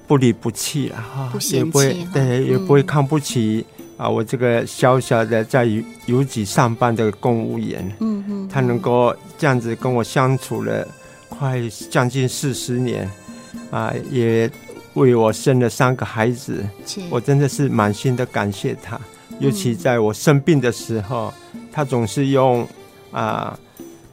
[0.06, 3.64] 不离不弃了哈，也不会对，也不会看不起
[4.00, 4.08] 啊！
[4.08, 5.68] 我这个小小的在
[6.06, 10.88] 邮局上班的公务员，嗯嗯，他能够这样子跟我相处了
[11.28, 13.06] 快将近四十年，
[13.70, 14.50] 啊，也
[14.94, 16.64] 为我生了三个孩子，
[17.10, 18.98] 我真的是满心的感谢他。
[19.38, 21.30] 尤其在我生病的时候，
[21.70, 22.66] 他总是用
[23.10, 23.58] 啊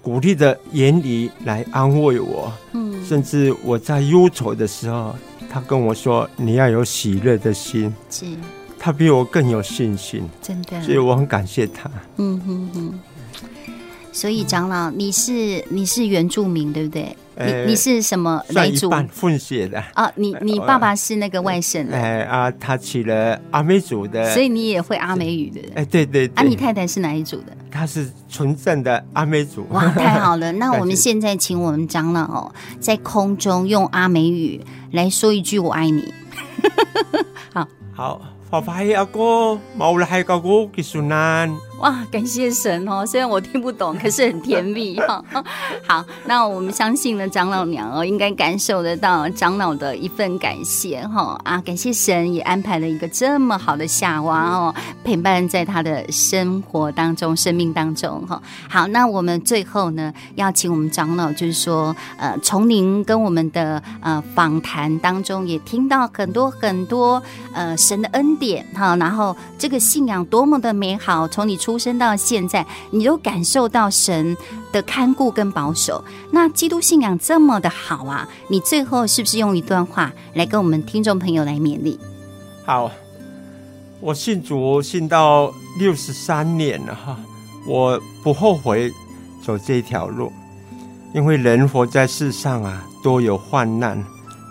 [0.02, 5.16] 鼓励的言语来安慰我，嗯，甚至我在忧愁的时候。
[5.50, 7.92] 他跟我说：“你要有喜乐的心。”
[8.78, 11.90] 是，他比我更有信心，真的，所以我很感谢他。
[12.18, 13.00] 嗯哼哼。
[14.14, 17.16] 所以长老，你是你是原住民对不对？
[17.40, 18.90] 你你是什么来族？
[19.16, 20.12] 混血的啊。
[20.16, 21.96] 你你 爸爸是那个外省的。
[21.96, 25.62] 哎啊，他娶了阿美族的，所以你也会阿美语的。
[25.76, 26.26] 哎，对对。
[26.34, 27.56] 啊，你太太是哪一族的？
[27.70, 29.68] 她是纯正的阿美族。
[29.70, 30.52] 哇，太好了！
[30.58, 34.60] 那我们现在请我们长老哦，在空中用阿美语
[34.94, 36.12] 来说一句“我爱你”。
[37.54, 38.22] 好，好。
[38.50, 41.54] 爸爸阿哥，冇来个哥嘅顺难。
[41.80, 43.06] 哇，感谢神哦！
[43.06, 45.24] 虽然我听不懂，可是很甜蜜哈。
[45.86, 51.62] 好，那我们相信呢，长老娘哦，应该感受得到长老的一份感谢哈啊！
[51.62, 54.74] 感谢神也安排了一个这么好的夏娃哦，
[55.04, 58.42] 陪伴在他的生活当中、生命当中哈。
[58.70, 67.22] 好，那我们最后呢，要请我们长老，就是说，呃，从您跟我们的呃访谈当中，也听到很多很多
[67.54, 68.38] 呃神的恩。
[68.38, 74.38] 典哈，然后这个信仰多么的美好，从你出生到现在，你都感受到神
[74.72, 76.02] 的看顾跟保守。
[76.32, 82.00] 那基督信仰这么的好啊，你最后是不是用一段话来跟我们听众朋友来勉励？
[82.66, 82.90] 好，
[84.00, 87.20] 我信主信到六十三年了哈，
[87.68, 88.90] 我不后悔
[89.44, 90.32] 走这条路，
[91.14, 94.02] 因为人活在世上啊，多有患难。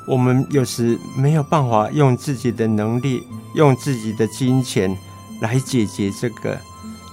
[0.06, 3.22] 我们有时没有办法用自己的能力，
[3.54, 4.94] 用自己的金钱
[5.40, 6.60] 来解决这个，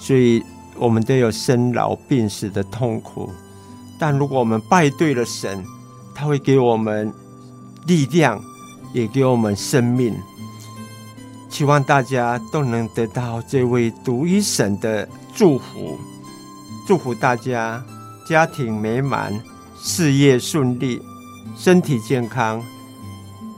[0.04, 0.44] 所以
[0.76, 3.32] 我们都有生老病死的痛苦。
[3.98, 5.64] 但如果我们拜对了神，
[6.14, 7.10] 他会给我们
[7.88, 8.44] 力量，
[8.94, 10.14] 也给我们生命。
[11.50, 15.98] 希望大家都能得到这位独一神的祝福，
[16.86, 17.82] 祝福大家
[18.28, 19.42] 家庭美满，
[19.80, 21.02] 事业顺利，
[21.56, 22.62] 身体健康。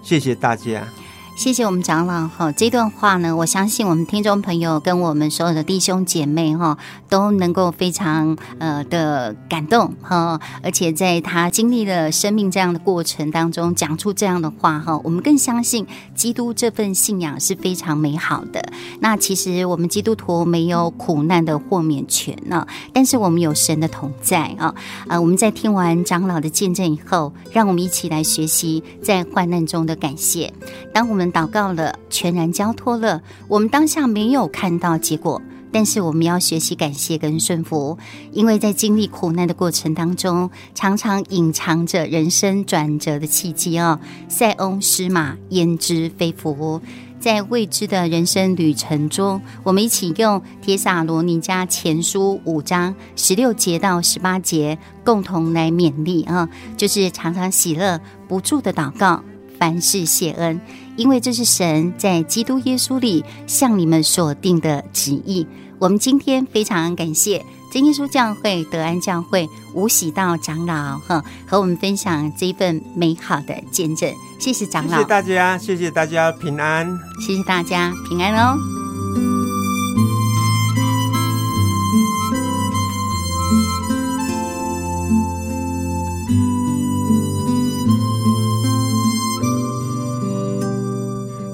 [0.04, 0.88] 谢谢大家。
[1.36, 6.78] 谢谢我们长老哈，这段话呢，我相信我们听众朋友跟我们所有的弟兄姐妹哈，
[7.10, 15.86] 都能够非常呃的感动哈，而且在他经历了生命这样的过程当中，讲出这样的话哈，我们更相信
[16.26, 18.60] 基督这份信仰是非常美好的。
[19.00, 24.74] 那其实我们基督徒没有苦难的豁免权呢，但是我们有神的同在啊。
[25.08, 30.52] 呃，我们在听完长老的见证以后，让我们一起来学习在患难中的感谢。
[30.92, 33.22] 当我们祷告了，全然交托了。
[33.48, 35.40] 我们当下没有看到结果，
[35.76, 37.98] 但是我们要学习感谢跟顺服，
[38.32, 44.00] 因为在经历苦难的过程当中，常常隐藏着人生转折的契机哦。
[44.30, 46.80] 塞翁失马，焉知非福？
[47.20, 56.48] 在未知的人生旅程中，我们一起用帖撒罗尼迦前书五章十六节到十八节，共同来勉励啊，
[56.78, 58.00] 就是常常喜乐，
[58.30, 59.22] 不住的祷告，
[59.60, 60.58] 凡事谢恩。
[60.96, 65.46] 因为这是神在基督耶稣里向你们所定的旨意。
[65.86, 74.12] 我们今天非常感谢真耶稣教会德安教会吴喜道长老哈，和我们分享这一份美好的见证。
[74.40, 76.88] 谢谢长老，谢谢大家，谢谢大家平安，
[77.20, 78.58] 谢谢大家平安哦。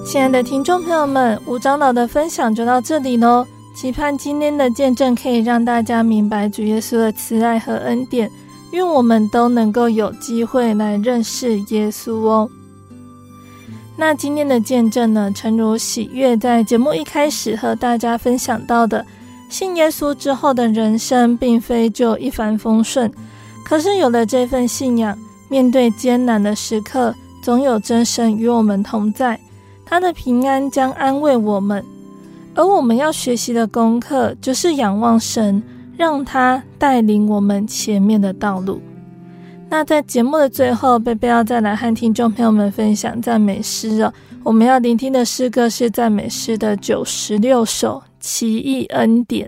[0.05, 3.45] 亲爱的听众朋友们，吴长老的分享就到这里喽。
[3.82, 8.29] 期盼今天的见证可以让大家明白主耶稣的慈爱和恩典，
[8.73, 12.47] 愿我们都能够有机会来认识耶稣哦。
[13.97, 19.03] 那今天的见证呢，诚如喜悦在节目一开始和大家分享到的，
[19.49, 23.11] 信耶稣之后的人生并非就一帆风顺，
[23.65, 25.17] 可是有了这份信仰，
[25.49, 29.39] 面对艰难的时刻，总有真神与我们同在。
[29.84, 31.84] 他的平安将安慰我们，
[32.53, 35.61] 而我们要学习的功课就是仰望神，
[35.97, 38.81] 让他带领我们前面的道路。
[39.69, 44.13] 那在节目的最后，贝贝要再来和听众朋友们分享赞美诗了。
[44.43, 49.47] 我们要聆听的诗歌是赞美诗的九十六首《奇异恩典》。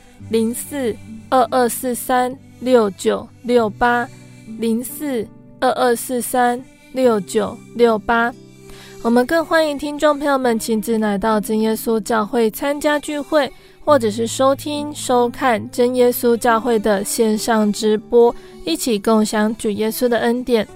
[0.29, 0.95] 零四。
[1.33, 4.05] 二二四三六九六八
[4.59, 5.25] 零四
[5.61, 6.61] 二二四三
[6.91, 8.33] 六九六八，
[9.01, 13.49] 我们更欢迎听众朋友们亲自来到真耶稣教会参加聚会，
[13.85, 20.67] 或者是收听收看真耶稣教会的线上直播，一起共享主耶稣的恩典。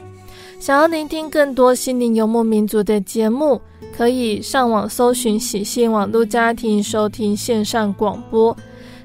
[0.58, 3.60] 想要聆听更多心灵游牧民族的节目，
[3.94, 8.56] 可以上网搜寻喜信网络家庭收听线上广播。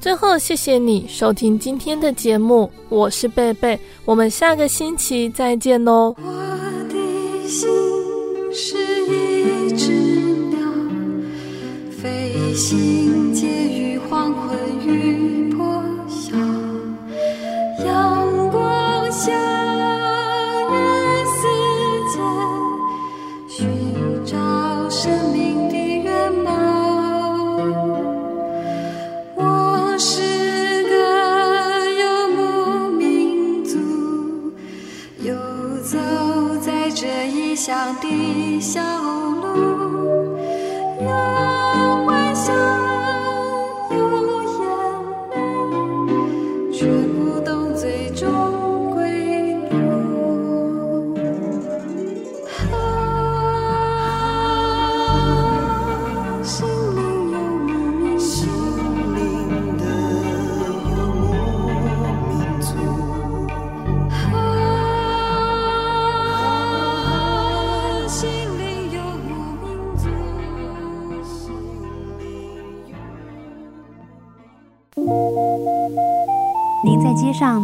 [0.00, 6.14] 最后，谢谢你收听今天的节目，我是贝贝，我们下个星期再见哦。
[6.16, 6.22] 我
[6.88, 7.68] 的心
[8.54, 8.76] 是
[9.06, 9.90] 一只
[10.50, 10.60] 鸟，
[11.90, 13.17] 飞行